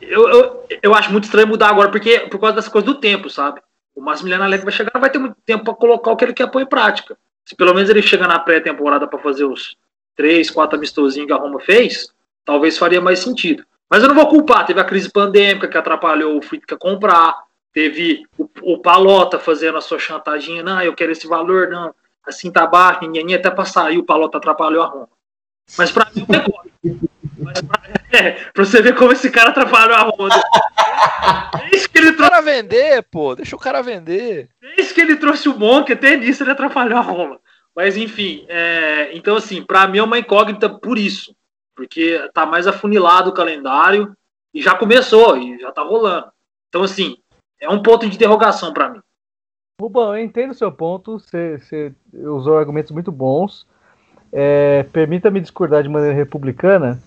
[0.00, 3.28] eu, eu, eu acho muito estranho mudar agora, porque por causa dessa coisa do tempo,
[3.28, 3.60] sabe?
[3.94, 6.34] O Massimiliano Allegri vai chegar, não vai ter muito tempo para colocar o que ele
[6.34, 7.16] quer pôr em prática.
[7.44, 9.76] Se pelo menos ele chegar na pré-temporada para fazer os
[10.16, 12.12] três, quatro amistosinhos que a Roma fez,
[12.44, 13.64] talvez faria mais sentido.
[13.88, 17.45] Mas eu não vou culpar, teve a crise pandêmica que atrapalhou o Fritka comprar,
[17.76, 21.94] teve o, o Palota fazendo a sua chantagem, não, eu quero esse valor, não,
[22.26, 25.08] assim tá baixo, ninguém até para sair o Palota atrapalhou a Roma.
[25.76, 26.94] Mas para mim é
[27.38, 27.82] Mas pra,
[28.18, 30.30] é, pra você ver como esse cara atrapalhou a Roma.
[31.68, 32.28] Desde que ele trouxe...
[32.28, 34.48] o cara vender, pô, deixa o cara vender.
[34.58, 37.38] Desde que ele trouxe o Monk, até nisso ele atrapalhou a Roma.
[37.74, 41.36] Mas enfim, é, então assim, para mim é uma incógnita por isso
[41.74, 44.16] porque tá mais afunilado o calendário
[44.54, 46.32] e já começou e já tá rolando.
[46.70, 47.18] Então, assim,
[47.60, 49.00] é um ponto de interrogação para mim.
[49.80, 53.66] Rubão, eu entendo o seu ponto, você, você usou argumentos muito bons.
[54.32, 57.00] É, Permita-me discordar de maneira republicana,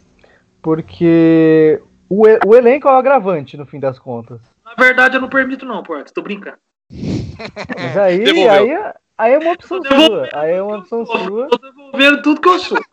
[0.62, 4.40] porque o, o elenco é o agravante, no fim das contas.
[4.64, 6.58] Na verdade, eu não permito, não, pô, estou brincando.
[6.92, 10.30] Mas aí, aí, é, aí é uma opção sua.
[10.34, 11.48] Aí é uma opção sua.
[11.50, 12.78] Tô devolvendo tudo que eu sou.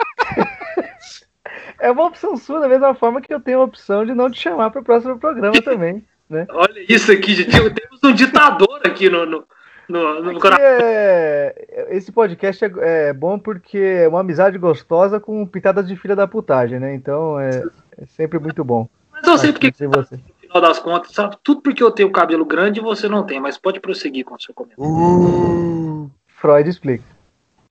[1.79, 4.41] É uma opção sua, da mesma forma que eu tenho a opção de não te
[4.41, 6.03] chamar para o próximo programa também.
[6.29, 6.47] Né?
[6.51, 7.51] Olha isso aqui, gente.
[7.51, 9.45] Temos um ditador aqui no, no,
[9.89, 15.87] no, no é, Esse podcast é, é, bom porque é uma amizade gostosa com pitadas
[15.87, 16.95] de filha da putagem, né?
[16.95, 17.63] Então é,
[17.99, 18.89] é sempre muito bom.
[19.13, 20.17] Mas eu sei porque, você.
[20.17, 21.37] no final das contas, sabe?
[21.43, 24.41] tudo porque eu tenho cabelo grande e você não tem, mas pode prosseguir com o
[24.41, 24.85] seu comentário.
[24.85, 27.17] Uh, Freud explica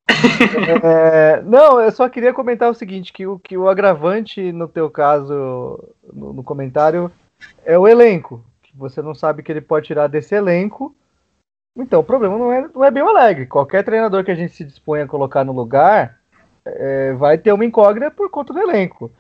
[0.84, 4.90] é, não, eu só queria comentar o seguinte, que o, que o agravante no teu
[4.90, 5.84] caso,
[6.14, 7.12] no, no, comentário,
[7.66, 8.44] é o elenco.
[8.62, 10.96] Que você não sabe que ele pode tirar desse elenco.
[11.78, 13.46] Então o problema não é, não é bem o alegre.
[13.46, 16.20] Qualquer treinador que a gente se dispõe a colocar no lugar
[16.66, 19.12] é, vai ter uma incógnita por conta do elenco.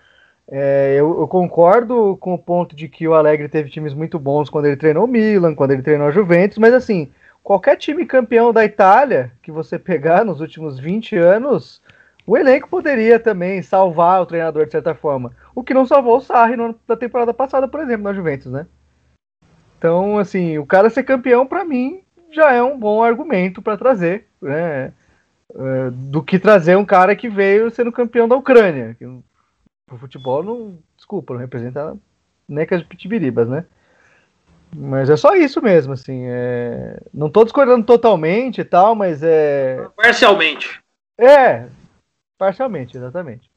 [0.47, 4.47] É, eu, eu, concordo com o ponto de que o Alegre teve times muito bons
[4.47, 7.11] quando ele treinou o Milan, quando ele treinou a Juventus, mas assim,
[7.41, 11.81] qualquer time campeão da Itália que você pegar nos últimos 20 anos,
[12.27, 15.31] o elenco poderia também salvar o treinador de certa forma.
[15.55, 18.67] O que não salvou o Sarri na temporada passada, por exemplo, na Juventus, né?
[19.77, 22.01] Então, assim, o cara ser campeão, para mim,
[22.31, 24.91] já é um bom argumento para trazer, né?
[25.57, 28.95] É, do que trazer um cara que veio sendo campeão da Ucrânia.
[28.99, 29.23] Que, o
[29.97, 30.77] futebol não.
[30.97, 31.95] Desculpa, não representa
[32.47, 33.65] necas de pitibiribas, né?
[34.75, 36.23] Mas é só isso mesmo, assim.
[36.25, 36.99] É...
[37.13, 39.87] Não tô discordando totalmente e tal, mas é.
[39.95, 40.79] Parcialmente.
[41.17, 41.67] É,
[42.37, 43.49] parcialmente, exatamente.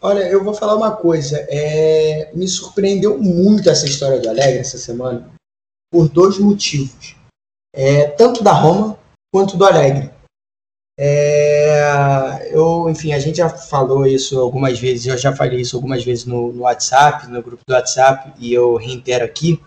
[0.00, 1.38] Olha, eu vou falar uma coisa.
[1.48, 2.30] É...
[2.34, 5.30] Me surpreendeu muito essa história do Alegre essa semana,
[5.90, 7.16] por dois motivos.
[7.74, 8.08] É...
[8.08, 8.98] Tanto da Roma
[9.32, 10.10] quanto do Alegre.
[10.98, 12.48] É...
[12.50, 16.24] Eu, enfim, a gente já falou isso algumas vezes, eu já falei isso algumas vezes
[16.24, 19.60] no, no WhatsApp, no grupo do WhatsApp, e eu reitero aqui.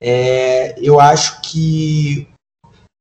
[0.00, 2.28] É, eu acho que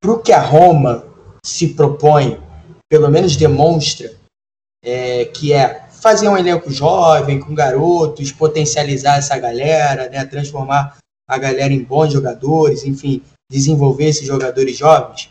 [0.01, 1.05] para o que a Roma
[1.45, 2.41] se propõe,
[2.89, 4.13] pelo menos demonstra,
[4.84, 11.38] é, que é fazer um elenco jovem, com garotos, potencializar essa galera, né, transformar a
[11.38, 13.22] galera em bons jogadores, enfim,
[13.52, 15.30] desenvolver esses jogadores jovens.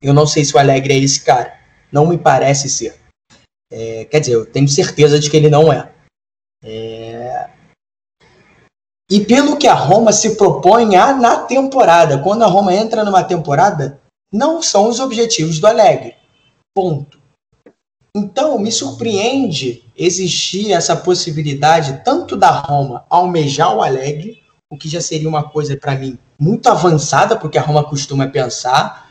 [0.00, 1.58] Eu não sei se o Alegre é esse cara.
[1.90, 2.98] Não me parece ser.
[3.70, 5.90] É, quer dizer, eu tenho certeza de que ele não é.
[6.64, 7.50] é
[9.10, 12.18] e pelo que a Roma se propõe a na temporada.
[12.22, 14.00] Quando a Roma entra numa temporada,
[14.32, 16.16] não são os objetivos do Alegre.
[16.74, 17.21] Ponto.
[18.14, 25.00] Então, me surpreende existir essa possibilidade tanto da Roma almejar o Alegre, o que já
[25.00, 29.10] seria uma coisa para mim muito avançada, porque a Roma costuma pensar,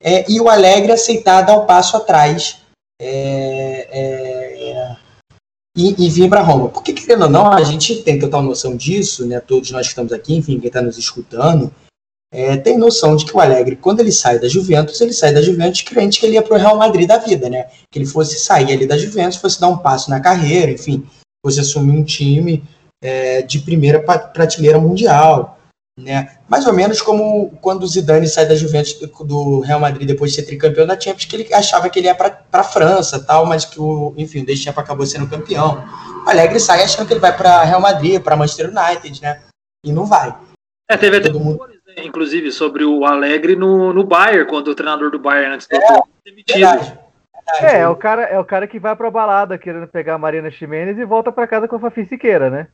[0.00, 2.58] é, e o Alegre aceitar dar o passo atrás
[3.00, 4.96] é, é,
[5.76, 6.68] e, e vir para Roma.
[6.68, 9.40] Porque, querendo ou não, a gente tem total noção disso, né?
[9.40, 11.72] Todos nós que estamos aqui, enfim, quem está nos escutando,
[12.32, 15.40] é, tem noção de que o Alegre, quando ele sai da Juventus, ele sai da
[15.40, 17.66] Juventus crente que ele ia pro Real Madrid da vida, né?
[17.90, 21.06] Que ele fosse sair ali da Juventus, fosse dar um passo na carreira, enfim,
[21.44, 22.64] fosse assumir um time
[23.02, 25.58] é, de primeira prateleira mundial,
[25.98, 26.38] né?
[26.48, 30.36] Mais ou menos como quando o Zidane sai da Juventus do Real Madrid depois de
[30.36, 33.64] ser tricampeão da Champions, que ele achava que ele ia para a França, tal, mas
[33.64, 35.82] que o, enfim, o Deschamps acabou sendo campeão.
[36.26, 39.42] O Alegre sai achando que ele vai para Real Madrid, para Manchester United, né?
[39.84, 40.36] E não vai.
[40.90, 41.75] É, teve até mundo...
[42.04, 46.00] inclusive sobre o Alegre no, no Bayern, quando o treinador do Bayern antes do é,
[46.24, 46.58] demitido.
[46.58, 46.98] Verdade.
[47.60, 50.50] É, é o cara, é o cara que vai pra balada querendo pegar a Marina
[50.50, 52.66] Ximenes e volta pra casa com a Fafi Siqueira, né?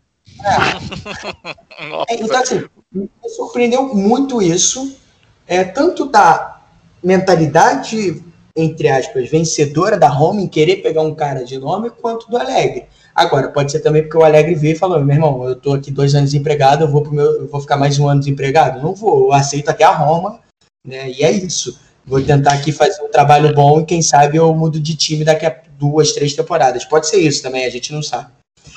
[2.09, 2.13] É.
[2.15, 2.17] é.
[2.17, 4.99] então, assim, me surpreendeu muito isso,
[5.47, 6.61] é, tanto da
[7.03, 8.23] mentalidade,
[8.57, 12.87] entre aspas, vencedora da Roma em querer pegar um cara de nome, quanto do Alegre.
[13.15, 15.91] Agora, pode ser também porque o Alegre veio e falou: meu irmão, eu tô aqui
[15.91, 18.81] dois anos desempregado, eu vou, pro meu, eu vou ficar mais um ano desempregado?
[18.81, 20.41] Não vou, eu aceito até a Roma,
[20.87, 21.11] né?
[21.11, 21.79] E é isso.
[22.05, 25.47] Vou tentar aqui fazer um trabalho bom e quem sabe eu mudo de time daqui
[25.47, 26.85] a duas, três temporadas.
[26.85, 28.29] Pode ser isso também, a gente não sabe.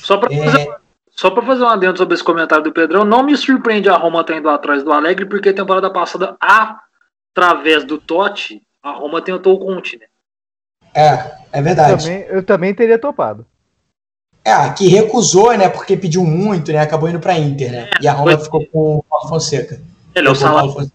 [0.04, 0.38] Só para é...
[0.38, 0.76] fazer,
[1.10, 4.24] só pra fazer um adendo sobre esse comentário do Pedrão, não me surpreende a Roma
[4.24, 9.98] tendo atrás do Alegre, porque temporada passada, através do Totti, a Roma tentou o Conte,
[9.98, 10.06] né?
[10.94, 11.92] É, é verdade.
[11.92, 13.46] Eu também, eu também teria topado.
[14.46, 15.68] É, que recusou, né?
[15.68, 16.80] Porque pediu muito, né?
[16.80, 17.90] Acabou indo pra Inter, né?
[17.90, 19.82] É, e a Roma ficou com o Paulo Fonseca.
[20.14, 20.92] Ele é o salário.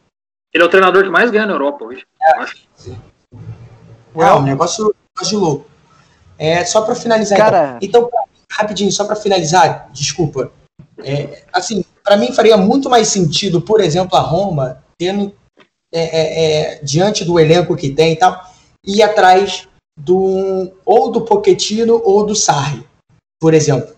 [0.55, 2.05] Ele é o treinador que mais ganha na Europa hoje.
[2.22, 2.44] É,
[4.16, 5.66] é um negócio, de louco.
[6.38, 7.78] É, só para finalizar, Cara...
[7.82, 8.20] então, então
[8.51, 10.51] rapidinho, só para finalizar, desculpa.
[11.03, 15.32] É, assim, para mim faria muito mais sentido, por exemplo, a Roma tendo
[15.92, 18.40] é, é, é, diante do elenco que tem e tal,
[18.84, 22.84] ir atrás do ou do Pochettino ou do Sarri,
[23.41, 23.95] por exemplo,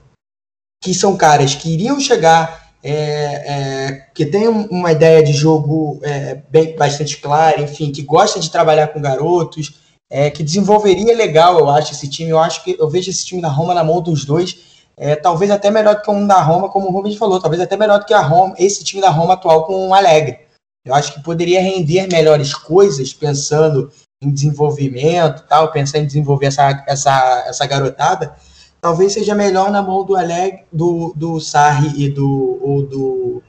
[0.82, 6.43] que são caras que iriam chegar é, é, que tem uma ideia de jogo é,
[6.51, 9.80] bem, bastante clara, enfim, que gosta de trabalhar com garotos,
[10.11, 12.30] é, que desenvolveria legal, eu acho, esse time.
[12.30, 15.51] Eu acho que eu vejo esse time da Roma na mão dos dois, é, talvez
[15.51, 18.05] até melhor do que um da Roma, como o Rubens falou, talvez até melhor do
[18.05, 20.40] que a Roma, esse time da Roma atual com o Alegre.
[20.84, 26.84] Eu acho que poderia render melhores coisas pensando em desenvolvimento, tal, pensando em desenvolver essa,
[26.88, 28.34] essa, essa garotada
[28.83, 33.43] talvez seja melhor na mão do Aleg, do, do Sarri e do, ou do,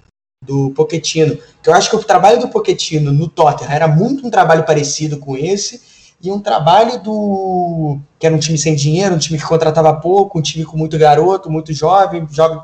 [0.45, 1.37] do Pochettino.
[1.61, 5.17] Que eu acho que o trabalho do Pochettino no Tottenham era muito um trabalho parecido
[5.17, 5.81] com esse,
[6.21, 7.99] e um trabalho do.
[8.17, 10.97] que era um time sem dinheiro, um time que contratava pouco, um time com muito
[10.97, 12.61] garoto, muito jovem, jovem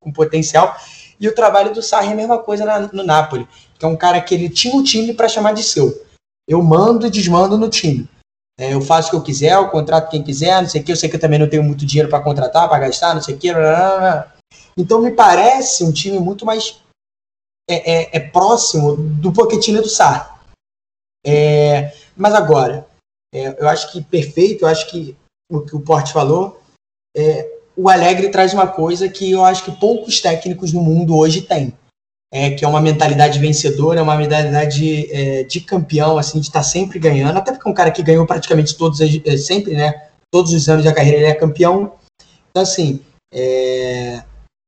[0.00, 0.76] com potencial.
[1.18, 3.96] E o trabalho do Sarri é a mesma coisa na, no Napoli, que é um
[3.96, 6.06] cara que ele tinha um time para chamar de seu.
[6.46, 8.08] Eu mando e desmando no time.
[8.60, 10.92] É, eu faço o que eu quiser, eu contrato quem quiser, não sei o que.
[10.92, 13.34] Eu sei que eu também não tenho muito dinheiro para contratar, para gastar, não sei
[13.34, 13.48] o que.
[14.76, 16.78] Então me parece um time muito mais
[17.68, 20.44] é, é, é próximo do Pochettino do Sar.
[21.26, 22.86] É, mas agora,
[23.32, 25.16] é, eu acho que perfeito, eu acho que
[25.50, 26.60] o que o Porte falou,
[27.16, 31.40] é, o Alegre traz uma coisa que eu acho que poucos técnicos no mundo hoje
[31.40, 31.72] têm
[32.32, 36.60] é, que é uma mentalidade vencedora, é uma mentalidade é, de campeão, assim, de estar
[36.60, 40.08] tá sempre ganhando, até porque é um cara que ganhou praticamente todos, é, sempre, né,
[40.30, 41.92] todos os anos da carreira ele é campeão,
[42.50, 43.00] então assim,
[43.34, 44.22] é,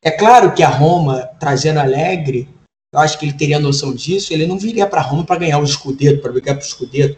[0.04, 2.48] é claro que a Roma, trazendo Alegre,
[2.92, 5.64] eu acho que ele teria noção disso, ele não viria para Roma para ganhar o
[5.64, 7.16] escudeto, para brigar para o escudeto,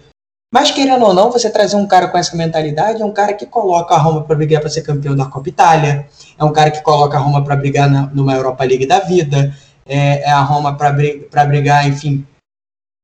[0.52, 3.44] mas querendo ou não, você trazer um cara com essa mentalidade é um cara que
[3.44, 6.06] coloca a Roma para brigar para ser campeão da Copa Itália,
[6.38, 9.52] é um cara que coloca a Roma para brigar na, numa Europa League da vida,
[9.86, 12.26] é, é a Roma para brigar, brigar, enfim,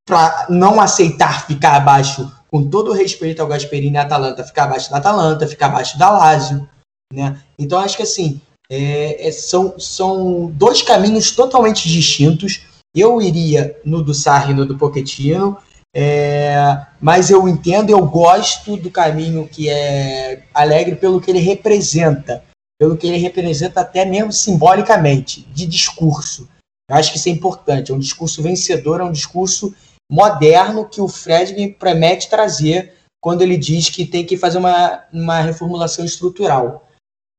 [0.06, 4.64] para não aceitar ficar abaixo, com todo o respeito ao Gasperini e à Atalanta, ficar
[4.64, 6.68] abaixo da Atalanta, ficar abaixo da Lazio,
[7.12, 7.40] né?
[7.58, 12.62] Então acho que assim é, é, são, são dois caminhos totalmente distintos.
[12.94, 15.58] Eu iria no do Sarri e no do Pochettino,
[15.94, 22.44] é, mas eu entendo, eu gosto do caminho que é alegre pelo que ele representa,
[22.78, 26.48] pelo que ele representa até mesmo simbolicamente, de discurso.
[26.90, 27.92] Eu acho que isso é importante.
[27.92, 29.72] É um discurso vencedor, é um discurso
[30.10, 35.04] moderno que o Fred me promete trazer quando ele diz que tem que fazer uma,
[35.12, 36.88] uma reformulação estrutural.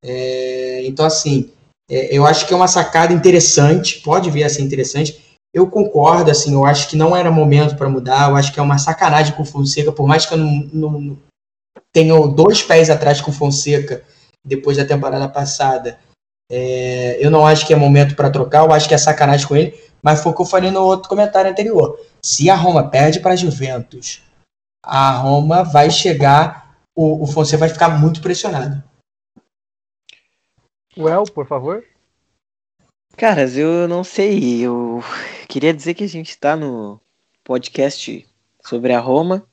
[0.03, 1.51] É, então, assim,
[1.89, 5.21] é, eu acho que é uma sacada interessante, pode vir a ser interessante.
[5.53, 8.63] Eu concordo, assim, eu acho que não era momento para mudar, eu acho que é
[8.63, 11.17] uma sacanagem com o Fonseca, por mais que eu não,
[11.93, 14.01] não dois pés atrás com o Fonseca
[14.45, 15.99] depois da temporada passada
[16.53, 19.55] é, eu não acho que é momento para trocar, eu acho que é sacanagem com
[19.55, 19.73] ele,
[20.03, 21.97] mas foi o que eu falei no outro comentário anterior.
[22.21, 24.21] Se a Roma perde para a Juventus,
[24.83, 28.83] a Roma vai chegar, o, o Fonseca vai ficar muito pressionado.
[30.97, 31.85] Well, por favor.
[33.15, 34.59] Caras, eu não sei.
[34.59, 35.01] Eu
[35.47, 36.99] queria dizer que a gente tá no
[37.45, 38.27] podcast
[38.61, 39.47] sobre a Roma.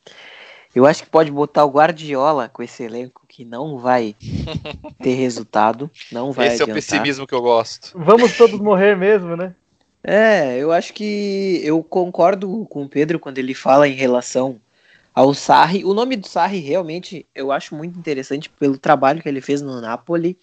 [0.74, 4.14] Eu acho que pode botar o Guardiola com esse elenco que não vai
[5.02, 6.68] ter resultado, não vai Esse adiantar.
[6.68, 7.92] é o pessimismo que eu gosto.
[7.98, 9.54] Vamos todos morrer mesmo, né?
[10.02, 14.60] É, eu acho que eu concordo com o Pedro quando ele fala em relação
[15.14, 15.84] ao Sarri.
[15.84, 19.80] O nome do Sarri realmente eu acho muito interessante pelo trabalho que ele fez no
[19.80, 20.38] Napoli.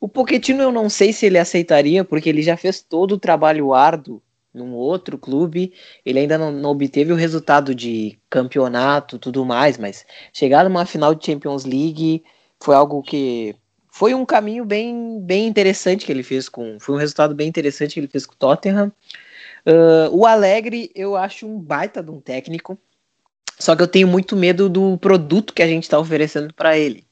[0.00, 3.74] O Pochettino eu não sei se ele aceitaria, porque ele já fez todo o trabalho
[3.74, 4.22] árduo
[4.56, 5.72] num outro clube.
[6.04, 11.14] Ele ainda não, não obteve o resultado de campeonato tudo mais, mas chegar numa final
[11.14, 12.24] de Champions League
[12.60, 13.54] foi algo que
[13.90, 16.78] foi um caminho bem, bem interessante que ele fez com.
[16.80, 18.92] Foi um resultado bem interessante que ele fez com o Tottenham.
[19.66, 22.78] Uh, o Alegre, eu acho um baita de um técnico.
[23.58, 27.06] Só que eu tenho muito medo do produto que a gente está oferecendo para ele.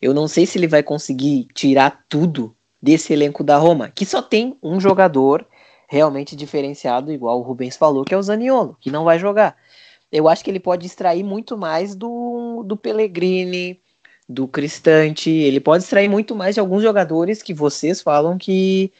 [0.00, 4.22] Eu não sei se ele vai conseguir tirar tudo desse elenco da Roma, que só
[4.22, 5.46] tem um jogador
[5.90, 9.56] realmente diferenciado, igual o Rubens falou, que é o Zaniolo, que não vai jogar.
[10.10, 13.80] Eu acho que ele pode extrair muito mais do, do Pellegrini,
[14.28, 18.92] do Cristante, ele pode extrair muito mais de alguns jogadores que vocês falam que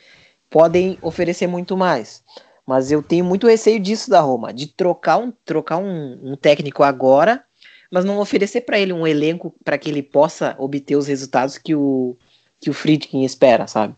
[0.50, 2.24] podem oferecer muito mais.
[2.66, 6.82] Mas eu tenho muito receio disso da Roma, de trocar um, trocar um, um técnico
[6.82, 7.44] agora,
[7.88, 11.72] mas não oferecer para ele um elenco para que ele possa obter os resultados que
[11.72, 12.16] o,
[12.60, 13.94] que o Friedkin espera, sabe?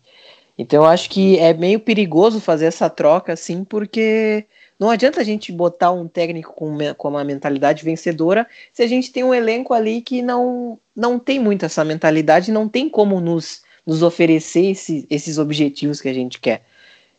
[0.56, 4.46] Então eu acho que é meio perigoso fazer essa troca assim, porque
[4.78, 9.12] não adianta a gente botar um técnico com, com uma mentalidade vencedora se a gente
[9.12, 13.62] tem um elenco ali que não, não tem muito essa mentalidade, não tem como nos,
[13.86, 16.64] nos oferecer esse, esses objetivos que a gente quer.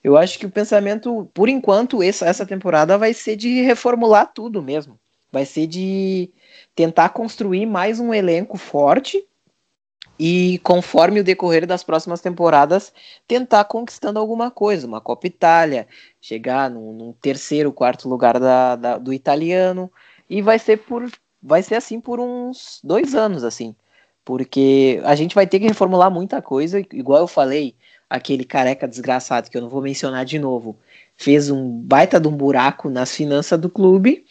[0.03, 4.61] Eu acho que o pensamento, por enquanto, essa, essa temporada vai ser de reformular tudo
[4.61, 4.99] mesmo.
[5.31, 6.29] Vai ser de
[6.75, 9.25] tentar construir mais um elenco forte
[10.17, 12.93] e, conforme o decorrer das próximas temporadas,
[13.27, 15.87] tentar conquistando alguma coisa, uma Copa Itália,
[16.21, 19.91] chegar num, num terceiro, quarto lugar da, da, do italiano,
[20.29, 21.09] e vai ser por
[21.45, 23.75] vai ser assim por uns dois anos, assim,
[24.23, 27.75] porque a gente vai ter que reformular muita coisa, igual eu falei,
[28.09, 30.77] aquele careca desgraçado que eu não vou mencionar de novo,
[31.17, 34.25] fez um baita de um buraco nas finanças do clube,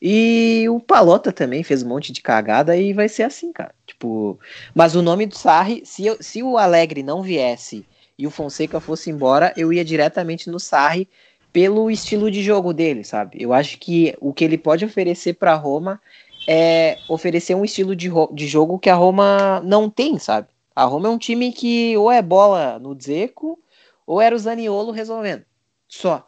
[0.00, 3.74] e o Palota também fez um monte de cagada e vai ser assim, cara.
[3.98, 4.38] Tipo,
[4.72, 7.84] mas o nome do Sarri, se, eu, se o Alegre não viesse
[8.16, 11.08] e o Fonseca fosse embora, eu ia diretamente no Sarri
[11.52, 13.42] pelo estilo de jogo dele, sabe?
[13.42, 16.00] Eu acho que o que ele pode oferecer para Roma
[16.48, 20.46] é oferecer um estilo de, de jogo que a Roma não tem, sabe?
[20.76, 23.58] A Roma é um time que ou é bola no Zeco
[24.06, 25.42] ou era o Zaniolo resolvendo.
[25.88, 26.24] Só.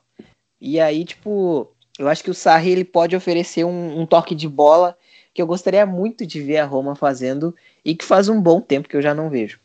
[0.61, 4.49] E aí, tipo, eu acho que o Sarri ele pode oferecer um, um, toque de
[4.49, 4.97] bola
[5.33, 7.55] que eu gostaria muito de ver a Roma fazendo
[7.85, 9.59] e que faz um bom tempo que eu já não vejo.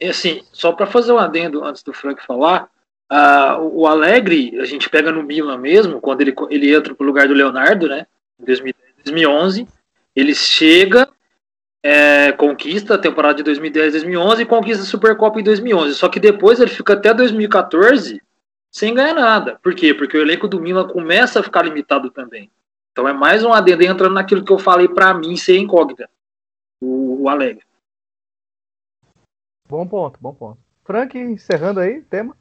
[0.00, 2.68] E assim, só para fazer um adendo antes do Frank falar,
[3.10, 7.28] uh, o Alegre a gente pega no Milan mesmo, quando ele, ele entra pro lugar
[7.28, 8.06] do Leonardo, né,
[8.38, 9.66] em 2011,
[10.14, 11.08] ele chega,
[11.82, 15.94] é, conquista a temporada de 2010 2011 e conquista a Supercopa em 2011.
[15.94, 18.20] Só que depois ele fica até 2014
[18.70, 19.58] sem ganhar nada.
[19.62, 19.94] Por quê?
[19.94, 22.50] Porque o elenco do Milan começa a ficar limitado também.
[22.96, 26.08] Então é mais um adendo entrando naquilo que eu falei para mim ser incógnita.
[26.80, 27.62] O, o Alegre.
[29.68, 30.58] Bom ponto, bom ponto.
[30.82, 32.34] Frank, encerrando aí, tema.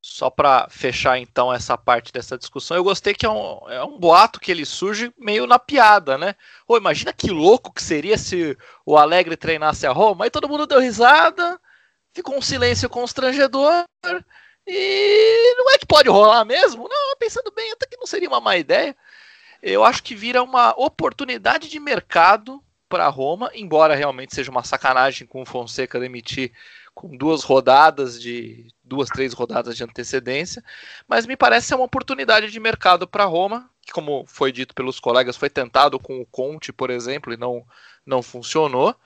[0.00, 3.98] Só para fechar então essa parte dessa discussão, eu gostei que é um, é um
[3.98, 6.34] boato que ele surge meio na piada, né?
[6.66, 8.56] Ô, imagina que louco que seria se
[8.86, 11.60] o Alegre treinasse a Roma, aí todo mundo deu risada,
[12.14, 13.84] ficou um silêncio constrangedor,
[14.66, 16.88] e não é que pode rolar mesmo?
[16.88, 18.96] Não, pensando bem, até que não seria uma má ideia.
[19.62, 25.26] Eu acho que vira uma oportunidade de mercado para Roma, embora realmente seja uma sacanagem
[25.26, 26.52] com o Fonseca demitir
[26.94, 30.64] com duas rodadas de duas, três rodadas de antecedência,
[31.06, 34.98] mas me parece ser uma oportunidade de mercado para Roma, que como foi dito pelos
[34.98, 37.64] colegas, foi tentado com o Conte, por exemplo, e não
[38.04, 38.96] não funcionou.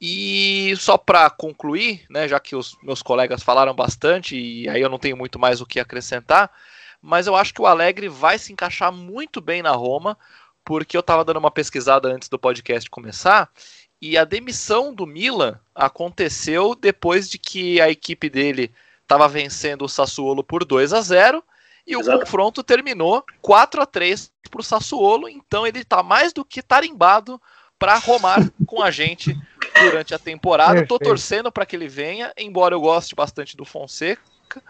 [0.00, 4.88] E só para concluir, né, já que os meus colegas falaram bastante e aí eu
[4.88, 6.50] não tenho muito mais o que acrescentar,
[7.00, 10.18] mas eu acho que o Alegre vai se encaixar muito bem na Roma,
[10.64, 13.50] porque eu estava dando uma pesquisada antes do podcast começar
[14.00, 18.72] e a demissão do Milan aconteceu depois de que a equipe dele
[19.02, 21.44] estava vencendo o Sassuolo por 2 a 0
[21.86, 22.20] e o Exato.
[22.20, 27.40] confronto terminou 4 a 3 para o Sassuolo, então ele está mais do que tarimbado
[27.78, 29.36] para romar com a gente
[29.82, 30.80] durante a temporada.
[30.80, 34.62] Estou torcendo para que ele venha, embora eu goste bastante do Fonseca,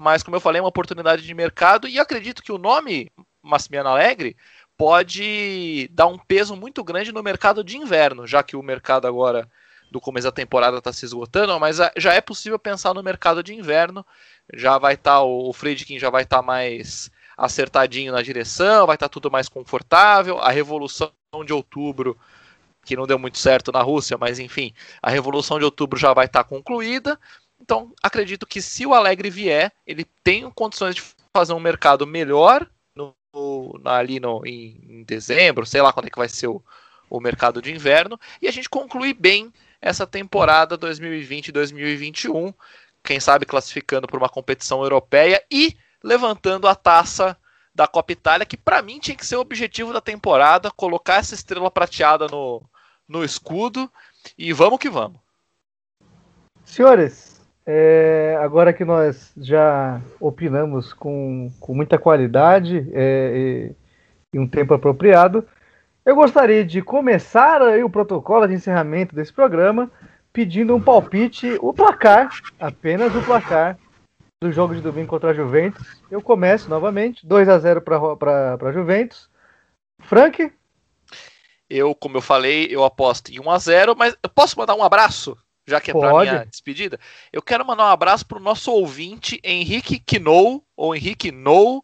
[0.00, 3.90] mas como eu falei, é uma oportunidade de mercado e acredito que o nome Massimiano
[3.90, 4.34] Alegre
[4.76, 9.46] pode dar um peso muito grande no mercado de inverno, já que o mercado agora
[9.90, 13.52] do começo da temporada está se esgotando, mas já é possível pensar no mercado de
[13.54, 14.06] inverno.
[14.54, 18.96] Já vai estar tá, o Friedkin já vai estar tá mais acertadinho na direção, vai
[18.96, 20.38] estar tá tudo mais confortável.
[20.38, 21.12] A revolução
[21.44, 22.16] de outubro,
[22.86, 24.72] que não deu muito certo na Rússia, mas enfim,
[25.02, 27.18] a revolução de outubro já vai estar tá concluída.
[27.70, 32.68] Então, acredito que se o Alegre vier, ele tem condições de fazer um mercado melhor
[32.96, 36.60] no, no, ali no, em, em, dezembro, sei lá quando é que vai ser o,
[37.08, 42.52] o mercado de inverno, e a gente conclui bem essa temporada 2020-2021,
[43.04, 47.36] quem sabe classificando para uma competição europeia e levantando a taça
[47.72, 51.36] da Copa Itália, que para mim tinha que ser o objetivo da temporada, colocar essa
[51.36, 52.68] estrela prateada no,
[53.06, 53.88] no escudo
[54.36, 55.20] e vamos que vamos.
[56.64, 57.39] Senhores,
[57.72, 64.74] é, agora que nós já opinamos com, com muita qualidade é, e, e um tempo
[64.74, 65.46] apropriado,
[66.04, 69.88] eu gostaria de começar o protocolo de encerramento desse programa
[70.32, 73.78] pedindo um palpite, o placar, apenas o placar
[74.42, 76.02] do jogo de domingo contra a Juventus.
[76.10, 79.30] Eu começo novamente, 2 a 0 para a Juventus.
[80.00, 80.52] Frank?
[81.68, 84.82] Eu, como eu falei, eu aposto em 1 a 0 mas eu posso mandar um
[84.82, 85.38] abraço?
[85.70, 86.98] Já que é para minha despedida,
[87.32, 91.82] eu quero mandar um abraço para o nosso ouvinte Henrique Knou, ou Henrique Nou,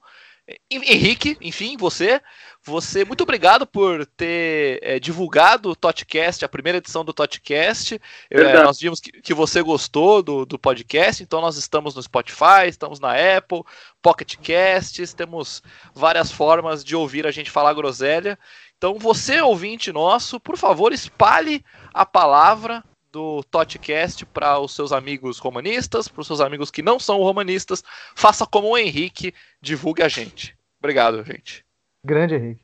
[0.70, 2.20] Henrique, enfim, você,
[2.64, 8.00] você, muito obrigado por ter é, divulgado o Totcast, a primeira edição do Totcast.
[8.30, 12.68] É, nós vimos que, que, você gostou do, do podcast, então nós estamos no Spotify,
[12.68, 13.62] estamos na Apple,
[14.00, 18.38] Pocket Casts, temos várias formas de ouvir a gente falar groselha.
[18.76, 22.84] Então, você, ouvinte nosso, por favor, espalhe a palavra
[23.16, 27.82] do Totcast para os seus amigos romanistas, para os seus amigos que não são romanistas.
[28.14, 30.54] Faça como o Henrique, divulgue a gente.
[30.78, 31.64] Obrigado, gente.
[32.04, 32.62] Grande Henrique.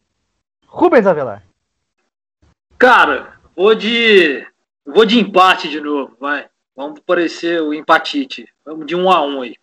[0.66, 1.42] Rubens Avelar.
[2.78, 4.46] Cara, vou de.
[4.84, 6.46] Vou de empate de novo, vai.
[6.76, 8.46] Vamos parecer o empatite.
[8.62, 9.56] Vamos de um a um aí.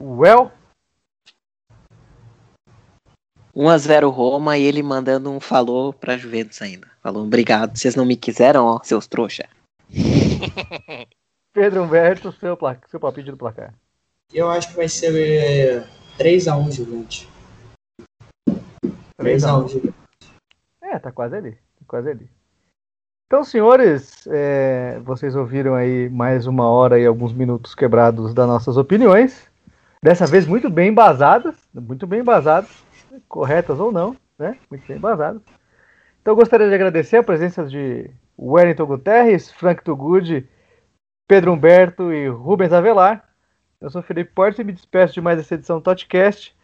[0.00, 0.50] Well.
[3.54, 6.88] 1x0 Roma e ele mandando um falou pra Juventus ainda.
[7.08, 9.48] Falou, obrigado, vocês não me quiseram, ó, seus trouxa.
[11.54, 13.72] Pedro Humberto, seu, placa, seu palpite do placar.
[14.30, 15.88] Eu acho que vai ser é,
[16.18, 17.26] 3x1 Juventus.
[19.16, 19.92] 3 a 1
[20.82, 21.52] É, tá quase ali.
[21.52, 22.28] Tá quase ali.
[23.26, 28.76] Então, senhores, é, vocês ouviram aí mais uma hora e alguns minutos quebrados das nossas
[28.76, 29.48] opiniões.
[30.02, 32.68] Dessa vez muito bem embasadas, muito bem embasadas,
[33.26, 34.58] corretas ou não, né?
[34.70, 35.40] Muito bem embasadas.
[36.28, 40.46] Então, eu gostaria de agradecer a presença de Wellington Guterres, Frank Tugud,
[41.26, 43.24] Pedro Humberto e Rubens Avelar.
[43.80, 46.54] Eu sou Felipe Portes e me despeço de mais essa edição do Totcast.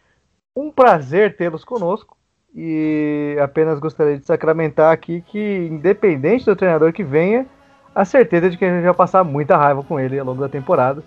[0.55, 2.15] Um prazer tê-los conosco
[2.53, 7.47] e apenas gostaria de sacramentar aqui que, independente do treinador que venha,
[7.95, 10.47] a certeza de que a gente vai passar muita raiva com ele ao longo da
[10.47, 11.03] temporada.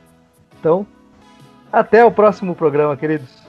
[0.59, 0.85] Então,
[1.73, 3.48] até o próximo programa, queridos.